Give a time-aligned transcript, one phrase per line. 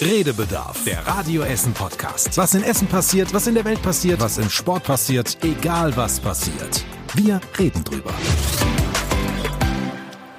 [0.00, 2.36] Redebedarf, der Radio Essen Podcast.
[2.36, 6.20] Was in Essen passiert, was in der Welt passiert, was im Sport passiert, egal was
[6.20, 6.84] passiert.
[7.14, 8.12] Wir reden drüber.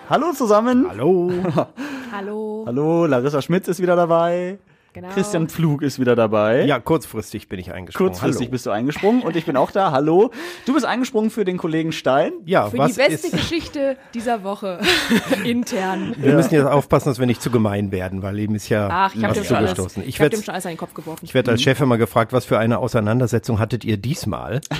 [0.07, 0.85] Hallo zusammen.
[0.87, 1.31] Hallo.
[2.11, 2.65] Hallo.
[2.67, 4.59] Hallo, Larissa Schmitz ist wieder dabei.
[4.97, 5.09] Genau.
[5.09, 6.65] Christian Pflug ist wieder dabei.
[6.65, 8.09] Ja, kurzfristig bin ich eingesprungen.
[8.13, 8.51] Kurzfristig Hallo.
[8.51, 9.91] bist du eingesprungen und ich bin auch da.
[9.91, 10.31] Hallo.
[10.65, 12.31] Du bist eingesprungen für den Kollegen Stein.
[12.45, 13.33] Ja, Für was die beste ist.
[13.33, 14.79] Geschichte dieser Woche.
[15.43, 16.15] Intern.
[16.17, 19.13] Wir müssen jetzt aufpassen, dass wir nicht zu gemein werden, weil ihm ist ja Ach,
[19.13, 20.01] ich habe was alles- zugestoßen.
[20.01, 21.19] Ich ich hab werde dem schon alles an den Kopf geworfen.
[21.23, 24.61] ich werd als Chef immer gefragt, was für eine Auseinandersetzung hattet ihr diesmal?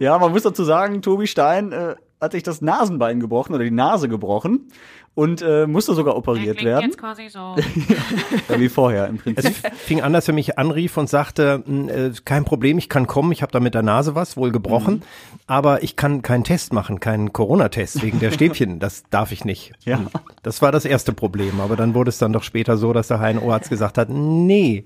[0.00, 3.70] Ja, man muss dazu sagen, Tobi Stein äh, hat sich das Nasenbein gebrochen oder die
[3.70, 4.68] Nase gebrochen
[5.14, 6.86] und äh, musste sogar operiert werden.
[6.86, 7.54] jetzt quasi so.
[8.48, 9.72] Ja, wie vorher im Es Prinzip.
[9.76, 13.32] fing an, dass er mich anrief und sagte, "Hm, äh, kein Problem, ich kann kommen,
[13.32, 15.02] ich habe da mit der Nase was, wohl gebrochen,
[15.46, 19.72] aber ich kann keinen Test machen, keinen Corona-Test wegen der Stäbchen, das darf ich nicht.
[19.84, 19.96] Ja.
[19.96, 20.10] Und
[20.42, 23.18] Das war das erste Problem, aber dann wurde es dann doch später so, dass der
[23.20, 24.84] HNO-Arzt gesagt hat, nee,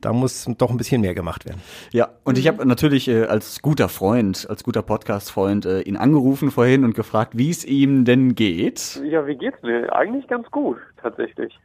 [0.00, 1.60] da muss doch ein bisschen mehr gemacht werden.
[1.92, 6.50] Ja, und ich habe natürlich äh, als guter Freund, als guter Podcast-Freund äh, ihn angerufen
[6.50, 9.00] vorhin und gefragt, wie es ihm denn geht.
[9.04, 9.94] Ja, wie geht's mir?
[9.94, 11.58] Eigentlich ganz gut, tatsächlich.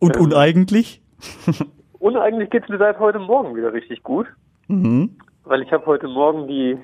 [0.00, 0.22] Und Ähm.
[0.22, 1.02] uneigentlich?
[1.98, 4.26] Und eigentlich geht's mir seit heute Morgen wieder richtig gut,
[4.68, 5.16] Mhm.
[5.44, 6.78] weil ich habe heute Morgen die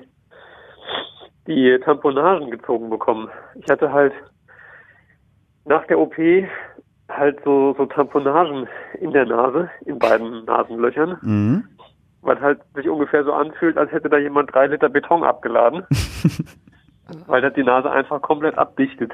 [1.47, 3.29] die Tamponagen gezogen bekommen.
[3.55, 4.13] Ich hatte halt
[5.65, 6.15] nach der OP
[7.09, 8.67] halt so so Tamponagen
[8.99, 11.63] in der Nase, in beiden Nasenlöchern, Mhm.
[12.21, 15.85] was halt sich ungefähr so anfühlt, als hätte da jemand drei Liter Beton abgeladen,
[17.27, 19.11] weil das die Nase einfach komplett abdichtet.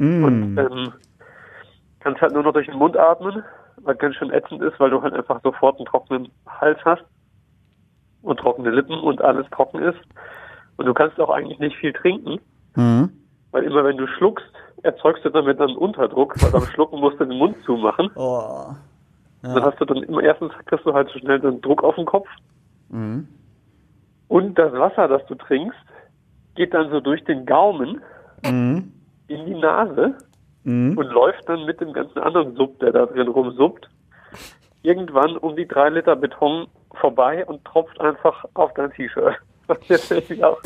[0.00, 0.58] Und Mhm.
[0.58, 0.92] ähm,
[2.00, 3.42] kannst halt nur noch durch den Mund atmen,
[3.82, 7.04] was ganz schön ätzend ist, weil du halt einfach sofort einen trockenen Hals hast
[8.22, 9.98] und trockene Lippen und alles trocken ist.
[10.78, 12.40] Und du kannst auch eigentlich nicht viel trinken,
[12.76, 13.10] Mhm.
[13.52, 14.46] weil immer wenn du schluckst,
[14.82, 18.10] erzeugst du damit dann Unterdruck, weil beim Schlucken musst du den Mund zumachen.
[18.16, 18.68] Oh.
[19.42, 21.96] Dann hast du dann immer erstens kriegst du halt so schnell so einen Druck auf
[21.96, 22.28] den Kopf.
[22.88, 23.28] Mhm.
[24.28, 25.78] Und das Wasser, das du trinkst,
[26.54, 28.00] geht dann so durch den Gaumen
[28.46, 28.92] Mhm.
[29.30, 30.14] In die Nase
[30.64, 30.98] Mhm.
[30.98, 33.88] und läuft dann mit dem ganzen anderen Sub, der da drin rumsuppt,
[34.82, 36.66] irgendwann um die drei Liter Beton
[37.00, 39.36] vorbei und tropft einfach auf dein T-Shirt.
[39.66, 40.58] Was irgendwie auch,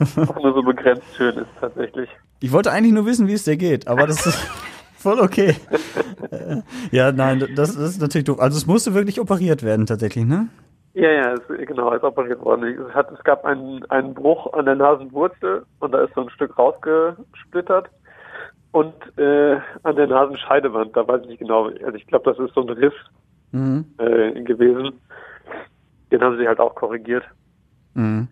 [0.00, 2.08] auch nur so begrenzt schön ist tatsächlich.
[2.40, 4.38] Ich wollte eigentlich nur wissen, wie es dir geht, aber das ist
[4.96, 5.54] voll okay.
[6.30, 8.40] Äh, ja, nein, das, das ist natürlich doof.
[8.40, 10.48] Also es musste wirklich operiert werden tatsächlich, ne?
[10.98, 12.64] Ja, ja, es, genau, ist operiert worden.
[12.88, 16.30] Es, hat, es gab einen, einen Bruch an der Nasenwurzel und da ist so ein
[16.30, 17.90] Stück rausgesplittert.
[18.72, 22.54] Und äh, an der Nasenscheidewand, da weiß ich nicht genau, also ich glaube, das ist
[22.54, 22.94] so ein Riss
[23.52, 23.84] Mhm.
[23.98, 24.98] äh, gewesen.
[26.10, 27.24] Den haben sie halt auch korrigiert.
[27.94, 28.28] Mhm.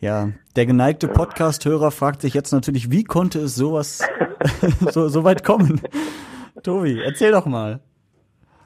[0.00, 4.06] Ja, der geneigte Podcast-Hörer fragt sich jetzt natürlich, wie konnte es sowas
[4.90, 5.80] so, so weit kommen?
[6.62, 7.80] Tobi, erzähl doch mal.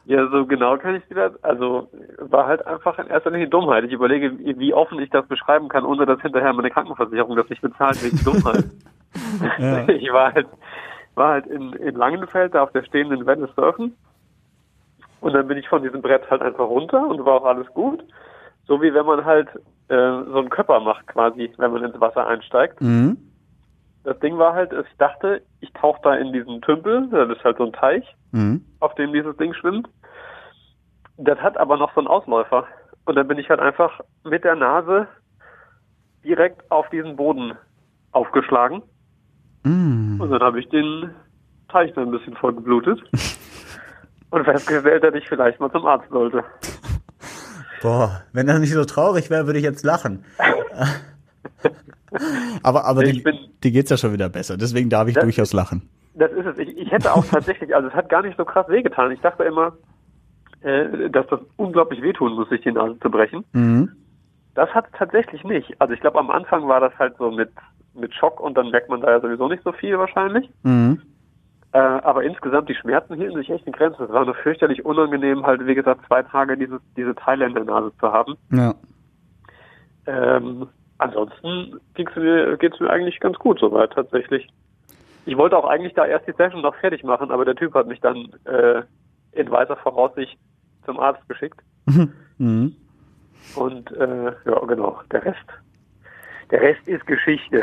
[0.06, 1.32] Ja, so genau kann ich wieder.
[1.42, 3.84] Also war halt einfach in erster Linie Dummheit.
[3.84, 7.60] Ich überlege, wie offen ich das beschreiben kann, ohne dass hinterher meine Krankenversicherung das nicht
[7.60, 8.64] bezahlt wegen Dummheit.
[9.58, 9.88] Ja.
[9.88, 10.46] Ich war halt,
[11.14, 13.96] war halt in, in Langenfeld da auf der stehenden Welle surfen.
[15.22, 18.04] Und dann bin ich von diesem Brett halt einfach runter und war auch alles gut.
[18.66, 19.48] So wie wenn man halt
[19.88, 22.80] äh, so einen Körper macht quasi, wenn man ins Wasser einsteigt.
[22.82, 23.16] Mhm.
[24.04, 27.56] Das Ding war halt, ich dachte, ich tauche da in diesen Tümpel, das ist halt
[27.56, 28.04] so ein Teich,
[28.36, 28.64] Mhm.
[28.80, 29.88] auf dem dieses Ding schwimmt.
[31.16, 32.66] Das hat aber noch so einen Ausläufer.
[33.06, 35.08] Und dann bin ich halt einfach mit der Nase
[36.22, 37.54] direkt auf diesen Boden
[38.12, 38.82] aufgeschlagen.
[39.64, 40.20] Mhm.
[40.20, 41.10] Und dann habe ich den
[41.68, 43.00] Teich dann ein bisschen voll geblutet.
[44.30, 46.44] und festgestellt, dass ich vielleicht mal zum Arzt sollte.
[47.80, 50.24] Boah, wenn das nicht so traurig wäre, würde ich jetzt lachen.
[52.62, 53.32] aber aber Ich dir,
[53.62, 55.88] dir geht's ja schon wieder besser, deswegen darf ich durchaus lachen.
[56.16, 56.58] Das ist es.
[56.58, 59.12] Ich, ich hätte auch tatsächlich, also es hat gar nicht so krass wehgetan.
[59.12, 59.74] Ich dachte immer,
[60.62, 63.44] äh, dass das unglaublich wehtun muss, sich die Nase zu brechen.
[63.52, 63.92] Mhm.
[64.54, 65.80] Das hat es tatsächlich nicht.
[65.80, 67.50] Also ich glaube, am Anfang war das halt so mit,
[67.94, 70.48] mit Schock und dann merkt man da ja sowieso nicht so viel wahrscheinlich.
[70.62, 71.02] Mhm.
[71.72, 74.04] Äh, aber insgesamt, die Schmerzen hielten sich echt in Grenzen.
[74.04, 77.64] Es war nur fürchterlich unangenehm, halt, wie gesagt, zwei Tage dieses, diese Teile in der
[77.64, 78.36] Nase zu haben.
[78.50, 78.74] Ja.
[80.06, 84.48] Ähm, ansonsten ging's mir, geht's mir eigentlich ganz gut soweit, tatsächlich.
[85.26, 87.86] Ich wollte auch eigentlich da erst die Session noch fertig machen, aber der Typ hat
[87.88, 88.82] mich dann äh,
[89.32, 90.38] in weiser Voraussicht
[90.84, 91.60] zum Arzt geschickt.
[92.38, 92.76] Mhm.
[93.54, 95.38] Und äh, ja, genau, der Rest.
[96.50, 97.62] Der Rest ist Geschichte.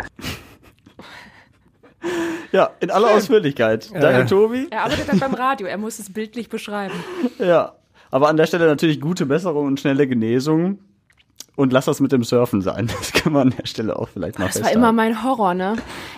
[2.52, 3.92] Ja, in aller Ausführlichkeit.
[3.94, 4.26] Danke, Äh.
[4.26, 4.68] Tobi.
[4.72, 6.94] Er arbeitet dann beim Radio, er muss es bildlich beschreiben.
[7.38, 7.74] Ja.
[8.10, 10.80] Aber an der Stelle natürlich gute Besserung und schnelle Genesung.
[11.56, 12.88] Und lass das mit dem Surfen sein.
[13.00, 15.76] Das kann man an der Stelle auch vielleicht mal Das war immer mein Horror, ne?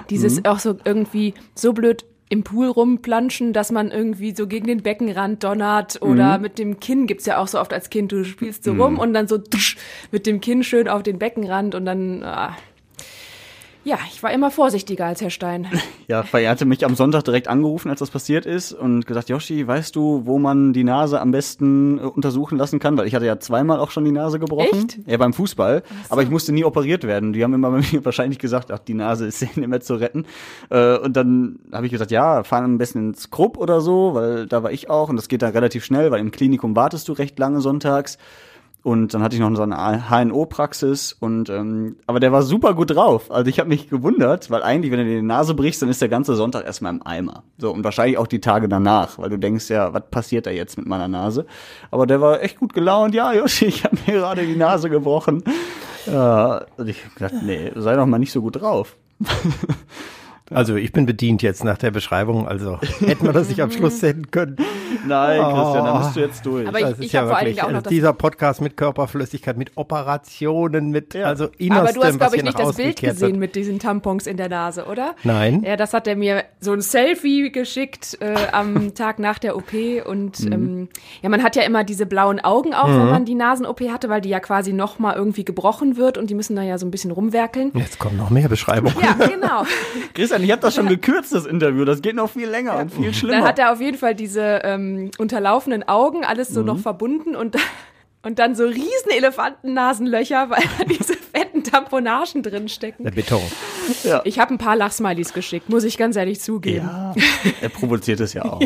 [0.09, 0.45] Dieses Mhm.
[0.45, 5.43] auch so irgendwie so blöd im Pool rumplanschen, dass man irgendwie so gegen den Beckenrand
[5.43, 8.73] donnert oder mit dem Kinn gibt's ja auch so oft als Kind, du spielst so
[8.73, 9.77] rum und dann so tusch,
[10.11, 12.55] mit dem Kinn schön auf den Beckenrand und dann ah.
[13.85, 15.67] Ja, ich war immer vorsichtiger als Herr Stein.
[16.07, 19.27] Ja, weil er hatte mich am Sonntag direkt angerufen, als das passiert ist und gesagt,
[19.27, 22.95] Yoshi, weißt du, wo man die Nase am besten äh, untersuchen lassen kann?
[22.95, 24.85] Weil ich hatte ja zweimal auch schon die Nase gebrochen.
[24.87, 24.99] Echt?
[25.07, 25.81] Ja, beim Fußball.
[26.09, 27.33] Aber ich musste nie operiert werden.
[27.33, 30.27] Die haben immer bei mir wahrscheinlich gesagt, ach, die Nase ist nicht mehr zu retten.
[30.69, 34.45] Äh, Und dann habe ich gesagt, ja, fahren am besten ins Krupp oder so, weil
[34.45, 37.13] da war ich auch und das geht dann relativ schnell, weil im Klinikum wartest du
[37.13, 38.19] recht lange sonntags.
[38.85, 42.91] Und dann hatte ich noch so eine HNO-Praxis und ähm, aber der war super gut
[42.91, 43.31] drauf.
[43.31, 46.03] Also ich habe mich gewundert, weil eigentlich, wenn du dir die Nase brichst, dann ist
[46.03, 47.41] der ganze Sonntag erstmal im Eimer.
[47.57, 50.77] So und wahrscheinlich auch die Tage danach, weil du denkst ja, was passiert da jetzt
[50.77, 51.47] mit meiner Nase?
[51.89, 53.15] Aber der war echt gut gelaunt.
[53.15, 55.43] Ja, Joshi, ich habe mir gerade die Nase gebrochen.
[56.05, 58.97] Ja, und ich hab gedacht, nee, sei doch mal nicht so gut drauf.
[60.53, 62.47] Also ich bin bedient jetzt nach der Beschreibung.
[62.47, 64.57] Also hätten wir das nicht am Schluss senden können.
[65.07, 65.53] Nein, Oh.
[65.53, 66.67] Christian, da bist du jetzt durch.
[66.67, 69.57] Aber ich- Das ist ja vor wirklich auch noch also das- dieser Podcast mit Körperflüssigkeit,
[69.57, 71.25] mit Operationen, mit Ja.
[71.25, 73.37] also Aber Innerstem, du hast, glaube ich, nicht das Bild gesehen wird.
[73.39, 75.15] mit diesen Tampons in der Nase, oder?
[75.23, 75.63] Nein.
[75.63, 79.73] Ja, das hat er mir so ein Selfie geschickt äh, am Tag nach der OP
[80.05, 80.51] und Mhm.
[80.53, 80.89] ähm,
[81.21, 84.21] ja, man hat ja immer diese blauen Augen auch, wenn man die Nasen-OP hatte, weil
[84.21, 86.91] die ja quasi noch mal irgendwie gebrochen wird und die müssen da ja so ein
[86.91, 87.71] bisschen rumwerkeln.
[87.73, 88.95] Jetzt kommen noch mehr Beschreibungen.
[89.01, 89.63] Ja, genau.
[90.13, 91.85] Christian, ich habe das schon gekürzt, das Interview.
[91.85, 93.37] Das geht noch viel länger und viel schlimmer.
[93.39, 96.65] Dann hat er auf jeden Fall diese ähm, unterlaufenden Augen, alles so Mhm.
[96.67, 97.55] noch verbunden und
[98.23, 103.03] und dann so riesen Elefantennasenlöcher, weil da diese fetten Tamponagen drin stecken.
[103.03, 103.41] Der Beton.
[104.23, 106.87] Ich habe ein paar Lachsmilies geschickt, muss ich ganz ehrlich zugeben.
[106.87, 107.13] ja,
[107.61, 108.61] er provoziert es ja auch.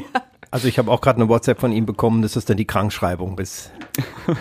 [0.51, 3.35] Also ich habe auch gerade eine WhatsApp von ihm bekommen, das ist dann die Krankschreibung
[3.35, 3.69] bis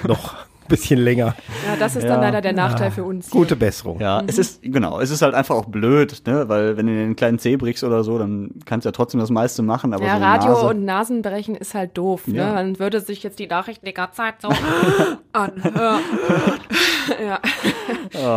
[0.06, 0.36] noch
[0.68, 1.34] bisschen länger.
[1.66, 3.26] Ja, das ist dann leider der Nachteil für uns.
[3.30, 3.40] hier.
[3.40, 4.00] Gute Besserung.
[4.00, 7.16] Ja, es ist, genau, es ist halt einfach auch blöd, ne, weil wenn du den
[7.16, 10.16] kleinen Zeh brichst oder so, dann kannst du ja trotzdem das meiste machen, aber Ja,
[10.18, 12.26] so Radio Nase, und Nasenbrechen ist halt doof.
[12.26, 12.38] Ne?
[12.38, 12.52] Ja.
[12.54, 14.48] Man würde sich jetzt die Nachrichten die ganze Zeit so
[15.32, 16.00] anhören.
[17.24, 17.40] ja.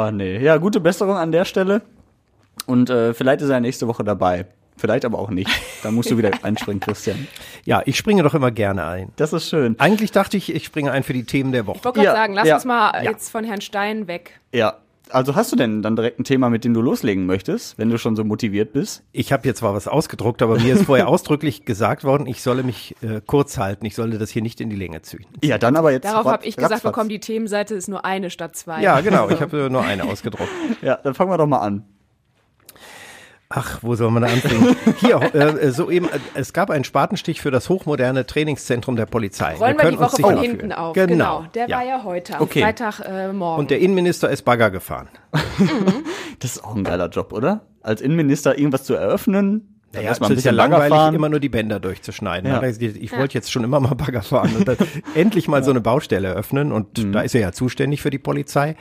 [0.07, 0.37] Oh, nee.
[0.39, 1.81] Ja, gute Besserung an der Stelle.
[2.65, 4.45] Und äh, vielleicht ist er nächste Woche dabei.
[4.81, 5.49] Vielleicht aber auch nicht.
[5.83, 7.27] Da musst du wieder einspringen, Christian.
[7.65, 9.09] Ja, ich springe doch immer gerne ein.
[9.15, 9.79] Das ist schön.
[9.79, 11.77] Eigentlich dachte ich, ich springe ein für die Themen der Woche.
[11.77, 13.11] Ich wollte gerade Ja, sagen, lass ja, uns mal ja.
[13.11, 14.39] jetzt von Herrn Stein weg.
[14.51, 14.77] Ja.
[15.11, 17.97] Also hast du denn dann direkt ein Thema, mit dem du loslegen möchtest, wenn du
[17.97, 19.03] schon so motiviert bist?
[19.11, 22.63] Ich habe jetzt zwar was ausgedruckt, aber mir ist vorher ausdrücklich gesagt worden, ich solle
[22.63, 25.25] mich äh, kurz halten, ich solle das hier nicht in die Länge ziehen.
[25.43, 26.05] Ja, dann aber jetzt.
[26.05, 26.91] Darauf habe ich gesagt ratzfatz.
[26.93, 28.81] bekommen, die Themenseite ist nur eine statt zwei.
[28.81, 30.49] Ja, genau, ich habe nur eine ausgedruckt.
[30.81, 31.83] Ja, dann fangen wir doch mal an.
[33.53, 34.75] Ach, wo soll man da anfangen?
[34.99, 39.55] Hier, äh, soeben, äh, es gab einen Spatenstich für das hochmoderne Trainingszentrum der Polizei.
[39.55, 40.93] Rollen wir können die Woche von hinten auf.
[40.93, 41.77] Genau, Der ja.
[41.77, 42.61] war ja heute, am Okay.
[42.61, 43.13] Freitagmorgen.
[43.13, 43.59] Äh, morgen.
[43.59, 45.09] Und der Innenminister ist Bagger gefahren.
[46.39, 47.67] Das ist auch ein geiler Job, oder?
[47.83, 49.80] Als Innenminister irgendwas zu eröffnen.
[49.91, 51.15] Dann Naja, ein ist ja bisschen Bagger langweilig, fahren.
[51.15, 52.49] immer nur die Bänder durchzuschneiden.
[52.49, 52.61] Ja.
[52.63, 54.77] Ich wollte jetzt schon immer mal Bagger fahren und dann
[55.15, 57.11] endlich mal so eine Baustelle öffnen und Mhm.
[57.11, 58.75] da ist er ja zuständig für die Polizei.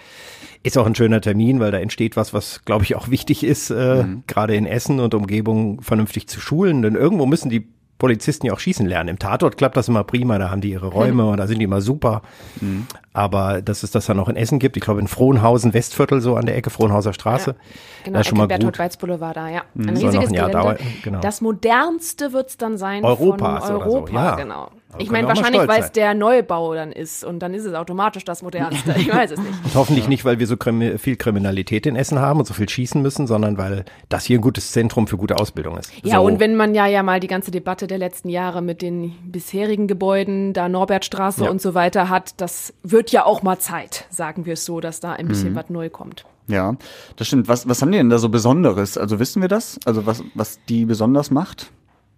[0.62, 3.70] Ist auch ein schöner Termin, weil da entsteht was, was glaube ich auch wichtig ist,
[3.70, 4.22] äh, Mhm.
[4.26, 6.82] gerade in Essen und Umgebung vernünftig zu schulen.
[6.82, 7.68] Denn irgendwo müssen die
[8.00, 9.08] Polizisten ja auch schießen lernen.
[9.10, 11.64] Im Tatort klappt das immer prima, da haben die ihre Räume und da sind die
[11.64, 12.22] immer super.
[12.60, 12.88] Mhm.
[13.12, 16.34] Aber dass es das dann auch in Essen gibt, ich glaube in Frohnhausen, Westviertel, so
[16.34, 17.54] an der Ecke Frohnhauser Straße,
[18.02, 18.98] Genau, das ist schon mal Ecke Berthold gut.
[19.00, 19.62] Boulevard da, ja.
[19.76, 20.74] Ein Soll noch riesiges ein Jahr Gelände.
[20.74, 21.20] dauern, genau.
[21.20, 24.34] Das modernste wird's dann sein Europas von oder so, Europa, ja.
[24.36, 24.70] genau.
[24.92, 28.24] Aber Ich meine, wahrscheinlich, weil es der Neubau dann ist und dann ist es automatisch
[28.24, 28.94] das modernste.
[28.98, 29.52] Ich weiß es nicht.
[29.64, 32.68] Und hoffentlich nicht, weil wir so krimi viel Kriminalität in Essen haben und so viel
[32.68, 35.92] schießen müssen, sondern weil das hier ein gutes Zentrum für gute Ausbildung ist.
[36.02, 36.22] Ja, so.
[36.22, 39.86] und wenn man ja ja mal die ganze Debatte der letzten Jahre mit den bisherigen
[39.86, 41.50] Gebäuden, da Norbertstraße Ja.
[41.50, 44.98] und so weiter hat, das wird ja auch mal Zeit, sagen wir es so, dass
[45.00, 45.28] da ein Mhm.
[45.28, 46.24] bisschen was neu kommt.
[46.48, 46.74] Ja,
[47.14, 47.46] das stimmt.
[47.46, 48.98] Was, was haben die denn da so Besonderes?
[48.98, 49.78] Also wissen wir das?
[49.84, 51.70] Also was, was die besonders macht?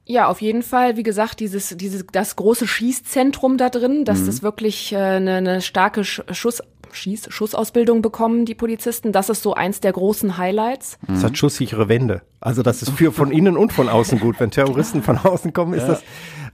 [0.04, 4.42] Ja, auf jeden Fall, wie gesagt, dieses, dieses, das große Schießzentrum da drin, dass das
[4.42, 9.12] wirklich äh, eine, eine starke Sch- Schuss, Schieß, Schussausbildung bekommen, die Polizisten.
[9.12, 10.98] Das ist so eins der großen Highlights.
[11.12, 12.22] Es hat schusssichere Wände.
[12.40, 14.40] Also das ist für von innen und von außen gut.
[14.40, 16.02] Wenn Terroristen von außen kommen, ist das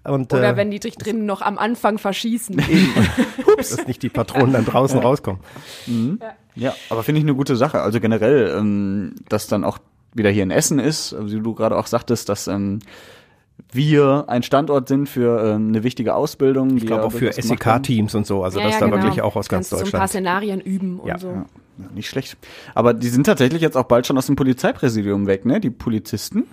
[0.04, 2.62] und Oder äh, wenn die sich drinnen noch am Anfang verschießen.
[3.56, 5.40] dass nicht die Patronen dann draußen rauskommen.
[6.54, 7.80] Ja, aber finde ich eine gute Sache.
[7.80, 9.78] Also generell, ähm, dass dann auch
[10.14, 12.78] wieder hier in Essen ist, also wie du gerade auch sagtest, dass ähm,
[13.72, 16.76] wir ein Standort sind für ähm, eine wichtige Ausbildung.
[16.76, 18.42] Ich glaube auch für SEK-Teams und so.
[18.42, 19.02] Also Ja, das ja, da genau.
[19.02, 20.10] wirklich auch aus ganz Kannst du so ein paar Deutschland.
[20.10, 21.18] Szenarien üben und Ja.
[21.18, 21.28] so.
[21.28, 21.44] Ja,
[21.94, 22.36] nicht schlecht.
[22.74, 25.60] Aber die sind tatsächlich jetzt auch bald schon aus dem Polizeipräsidium weg, ne?
[25.60, 26.44] Die Polizisten.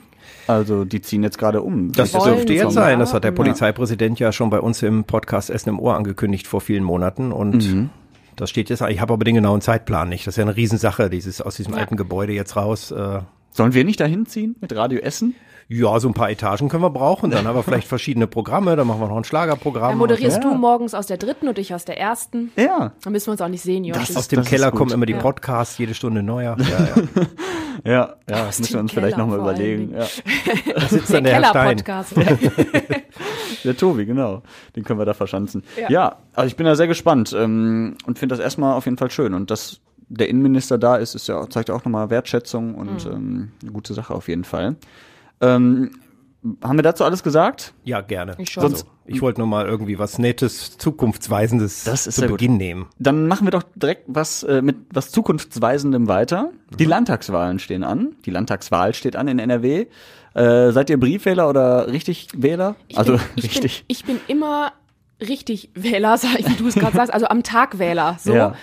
[0.47, 1.91] Also die ziehen jetzt gerade um.
[1.93, 2.99] Das wollen dürfte jetzt sein.
[2.99, 3.31] Das hat der.
[3.31, 7.31] Polizeipräsident ja schon bei uns im Podcast Essen im Ohr angekündigt vor vielen Monaten.
[7.31, 7.89] Und Mhm.
[8.35, 10.27] das steht jetzt, ich habe aber den genauen Zeitplan nicht.
[10.27, 12.91] Das ist ja eine Riesensache, dieses aus diesem alten Gebäude jetzt raus.
[12.91, 15.33] Äh, Sollen wir nicht dahin ziehen mit Radio Essen?
[15.67, 18.85] Ja, so ein paar Etagen können wir brauchen, dann haben wir vielleicht verschiedene Programme, dann
[18.85, 19.89] machen wir noch ein Schlagerprogramm.
[19.89, 20.49] Dann moderierst Ja.
[20.51, 22.51] du morgens aus der dritten und ich aus der ersten.
[22.55, 22.91] Ja.
[23.03, 23.97] Dann müssen wir uns auch nicht sehen, Josh.
[23.97, 25.19] Das Aus dem das Keller kommen immer die Ja.
[25.19, 26.55] Podcasts, jede Stunde neuer.
[26.65, 27.25] Ja, ja.
[27.83, 29.95] Ja, ja, das müssen wir uns vielleicht Keller nochmal vor allen überlegen.
[29.95, 30.05] Ja.
[30.75, 31.33] Da sitzt der dann der.
[31.33, 32.13] Keller-Podcast.
[33.63, 34.43] Der Tobi, genau.
[34.75, 35.63] Den können wir da verschanzen.
[35.79, 36.15] Ja, Ja.
[36.33, 39.33] also ich bin da sehr gespannt ähm, und finde das erstmal auf jeden Fall schön.
[39.33, 43.51] Und dass der Innenminister da ist, ist ja, zeigt ja auch nochmal Wertschätzung und ähm,
[43.61, 44.75] eine gute Sache auf jeden Fall.
[45.41, 45.91] Ähm,
[46.63, 47.73] haben wir dazu alles gesagt?
[47.83, 48.35] Ja, gerne.
[48.37, 48.61] Ich schon.
[48.61, 52.39] Sonst, ich wollte nur mal irgendwie was Nettes, Zukunftsweisendes Das ist zu sehr gut.
[52.39, 52.87] Beginn nehmen.
[52.99, 56.51] Dann machen wir doch direkt was äh, mit was zukunftsweisendem weiter.
[56.77, 58.15] Die Landtagswahlen stehen an.
[58.25, 59.87] Die Landtagswahl steht an in NRW.
[60.35, 62.75] Äh, seid ihr Briefwähler oder richtig Wähler?
[62.87, 63.77] Ich also bin, ich richtig.
[63.79, 64.73] Bin, ich bin immer
[65.21, 68.17] richtig Wähler, sag ich, wie du es gerade sagst, also am Tag Wähler.
[68.19, 68.33] So.
[68.33, 68.55] Ja.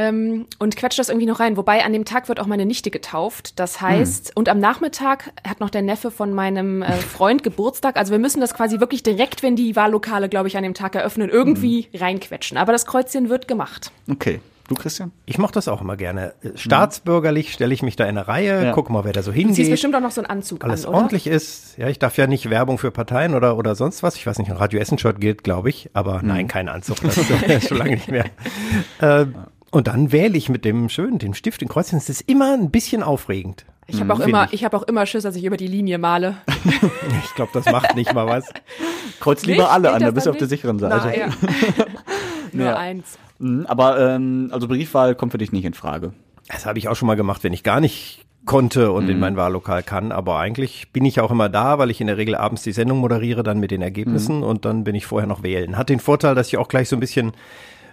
[0.00, 1.56] Ähm, und quetscht das irgendwie noch rein.
[1.56, 3.58] Wobei an dem Tag wird auch meine Nichte getauft.
[3.58, 4.32] Das heißt, Hm.
[4.36, 7.96] und am Nachmittag hat noch der Neffe von meinem äh, Freund Geburtstag.
[7.96, 10.94] Also wir müssen das quasi wirklich direkt, wenn die Wahllokale, glaube ich, an dem Tag
[10.94, 12.00] eröffnen, irgendwie Hm.
[12.00, 12.56] reinquetschen.
[12.56, 13.90] Aber das Kreuzchen wird gemacht.
[14.10, 14.40] Okay.
[14.68, 15.10] Du, Christian?
[15.26, 16.32] Ich mache das auch immer gerne.
[16.44, 18.72] Äh, Staatsbürgerlich stelle ich mich da in eine Reihe, Ja.
[18.72, 19.70] gucke mal, wer da so Du ziehst hingeht.
[19.72, 20.98] bestimmt auch noch so einen Anzug alles an, oder?
[20.98, 21.76] ordentlich ist.
[21.76, 24.14] Ja, ich darf ja nicht Werbung für Parteien oder, oder sonst was.
[24.14, 25.90] Ich weiß nicht, ein Radio Essen-Shirt gilt, glaube ich.
[25.92, 26.98] Aber nein, kein Anzug.
[27.02, 28.26] Das ist schon lange nicht mehr.
[29.00, 29.26] Äh,
[29.70, 31.98] und dann wähle ich mit dem schönen, dem Stift, den Kreuzchen.
[31.98, 33.64] Es ist immer ein bisschen aufregend.
[33.86, 34.52] Ich habe auch Find immer, ich.
[34.54, 36.36] ich habe auch immer Schiss, dass ich über die Linie male.
[37.24, 38.44] Ich glaube, das macht nicht mal was.
[39.20, 39.56] Kreuz Nicht?
[39.56, 40.50] lieber alle Geht an, da bist du auf der nicht?
[40.50, 41.00] sicheren Seite.
[41.04, 41.28] Na, ja.
[42.52, 42.76] Nur Ja.
[42.76, 43.18] eins.
[43.38, 46.12] Mhm, Aber ähm, also Briefwahl kommt für dich nicht in Frage.
[46.48, 49.36] Das habe ich auch schon mal gemacht, wenn ich gar nicht konnte und in mein
[49.36, 50.12] Wahllokal kann.
[50.12, 52.98] Aber eigentlich bin ich auch immer da, weil ich in der Regel abends die Sendung
[52.98, 55.76] moderiere, dann mit den Ergebnissen und dann bin ich vorher noch wählen.
[55.76, 57.32] Hat den Vorteil, dass ich auch gleich so ein bisschen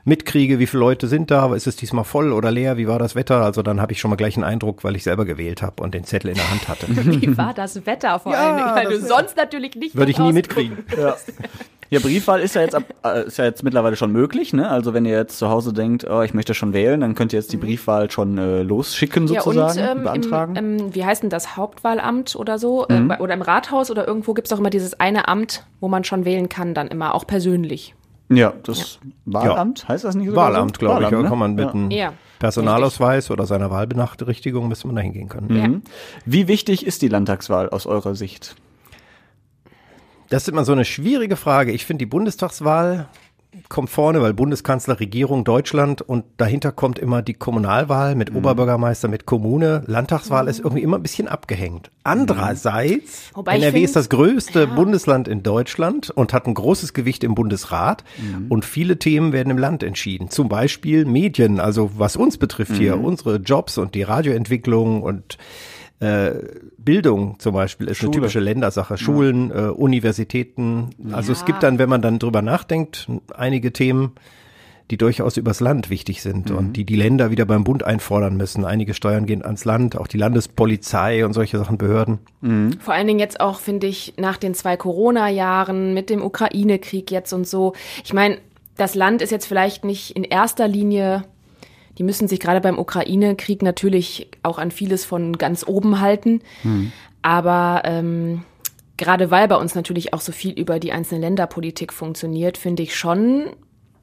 [0.08, 3.16] mitkriege, wie viele Leute sind da, ist es diesmal voll oder leer, wie war das
[3.16, 3.44] Wetter?
[3.44, 5.94] Also dann habe ich schon mal gleich einen Eindruck, weil ich selber gewählt habe und
[5.94, 6.88] den Zettel in der Hand hatte.
[7.22, 8.76] Wie war das Wetter vor Ja, allen Dingen?
[8.76, 10.78] Weil du sonst natürlich nicht Würde ich nie mitkriegen.
[11.90, 14.70] Ja, Briefwahl ist ja jetzt ab, äh, ist ja jetzt mittlerweile schon möglich, ne?
[14.70, 17.40] Also wenn ihr jetzt zu Hause denkt, oh, ich möchte schon wählen, dann könnt ihr
[17.40, 19.30] jetzt die Briefwahl schon äh, losschicken Mhm.
[19.30, 20.56] Ja, sozusagen, und ähm, beantragen.
[20.58, 22.86] Im, ähm, wie heißt denn das, Hauptwahlamt oder so?
[22.90, 23.12] Mhm.
[23.12, 26.26] Äh, oder im Rathaus oder irgendwo gibt's doch immer dieses eine Amt, wo man schon
[26.26, 27.96] wählen kann, dann immer, auch persönlich.
[28.30, 30.36] Ja, das Wahlamt, heißt das nicht so?
[30.36, 31.10] Wahlamt, glaube ich.
[31.10, 31.30] Da ne?
[31.30, 31.72] kann man mit Ja.
[31.72, 35.56] einem Ja, Personalausweis oder seiner Wahlbenachrichtigung müsste man da hingehen können.
[35.56, 35.68] Ja.
[35.68, 35.82] Mhm.
[36.26, 38.56] Wie wichtig ist die Landtagswahl aus eurer Sicht?
[40.30, 41.72] Das ist immer so eine schwierige Frage.
[41.72, 43.08] Ich finde, die Bundestagswahl
[43.70, 49.26] kommt vorne, weil Bundeskanzler, Regierung, Deutschland und dahinter kommt immer die Kommunalwahl mit Oberbürgermeister, mit
[49.26, 49.84] Kommune.
[49.88, 51.92] Landtagswahl ist irgendwie immer ein bisschen abgehängt.
[52.04, 57.36] Andererseits, Wobei NRW ist das größte Bundesland in Deutschland und hat ein großes Gewicht im
[57.36, 58.04] Bundesrat
[58.50, 60.30] und viele Themen werden im Land entschieden.
[60.30, 65.38] Zum Beispiel Medien, also was uns betrifft hier, unsere Jobs und die Radioentwicklung und
[66.00, 66.32] äh,
[66.78, 68.12] Bildung zum Beispiel ist eine Schule.
[68.12, 68.98] typische Ländersache.
[68.98, 70.90] Schulen, äh, Universitäten.
[71.12, 71.46] Also es Ja.
[71.48, 74.12] gibt dann, wenn man dann drüber nachdenkt, einige Themen,
[74.90, 78.64] die durchaus übers Land wichtig sind und die die Länder wieder beim Bund einfordern müssen.
[78.64, 82.20] Einige Steuern gehen ans Land, auch die Landespolizei und solche Sachen, Behörden.
[82.80, 87.34] Vor allen Dingen jetzt auch, finde ich, nach den zwei Corona-Jahren mit dem Ukraine-Krieg jetzt
[87.34, 87.74] und so.
[88.06, 88.38] Ich meine,
[88.78, 91.24] das Land ist jetzt vielleicht nicht in erster Linie,
[91.98, 96.42] die müssen sich gerade beim Ukraine-Krieg natürlich auch an vieles von ganz oben halten.
[97.22, 98.44] Aber ähm,
[98.98, 102.96] gerade weil bei uns natürlich auch so viel über die einzelne Länderpolitik funktioniert, finde ich
[102.96, 103.48] schon,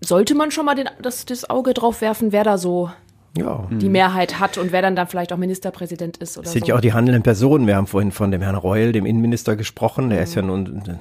[0.00, 2.90] sollte man schon mal den, das, das Auge drauf werfen, wer da so
[3.36, 3.66] Ja.
[3.70, 6.68] die Mehrheit hat und wer dann dann vielleicht auch Ministerpräsident ist oder Es sind so.
[6.70, 7.66] ja auch die handelnden Personen.
[7.66, 10.10] Wir haben vorhin von dem Herrn Reul, dem Innenminister, gesprochen.
[10.10, 11.00] Der ist ja nun eine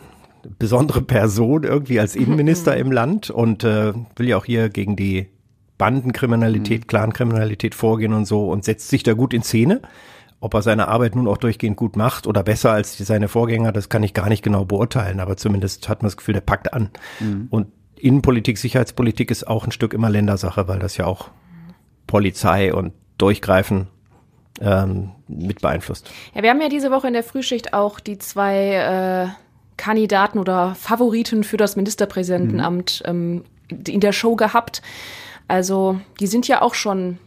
[0.59, 5.27] besondere Person irgendwie als Innenminister im Land und äh, will ja auch hier gegen die
[5.77, 9.81] Bandenkriminalität, Clankriminalität vorgehen und so und setzt sich da gut in Szene.
[10.39, 13.87] Ob er seine Arbeit nun auch durchgehend gut macht oder besser als seine Vorgänger, das
[13.87, 16.89] kann ich gar nicht genau beurteilen, aber zumindest hat man das Gefühl, der packt an.
[17.49, 21.29] Und Innenpolitik, Sicherheitspolitik ist auch ein Stück immer Ländersache, weil das ja auch
[22.07, 23.87] Polizei und Durchgreifen
[24.59, 26.09] ähm, mit beeinflusst.
[26.33, 29.27] Ja, wir haben ja diese Woche in der Frühschicht auch die zwei äh,
[29.77, 33.45] Kandidaten oder Favoriten für das Ministerpräsidentenamt ähm,
[33.87, 34.81] in der Show gehabt.
[35.47, 37.17] Also die sind ja auch schon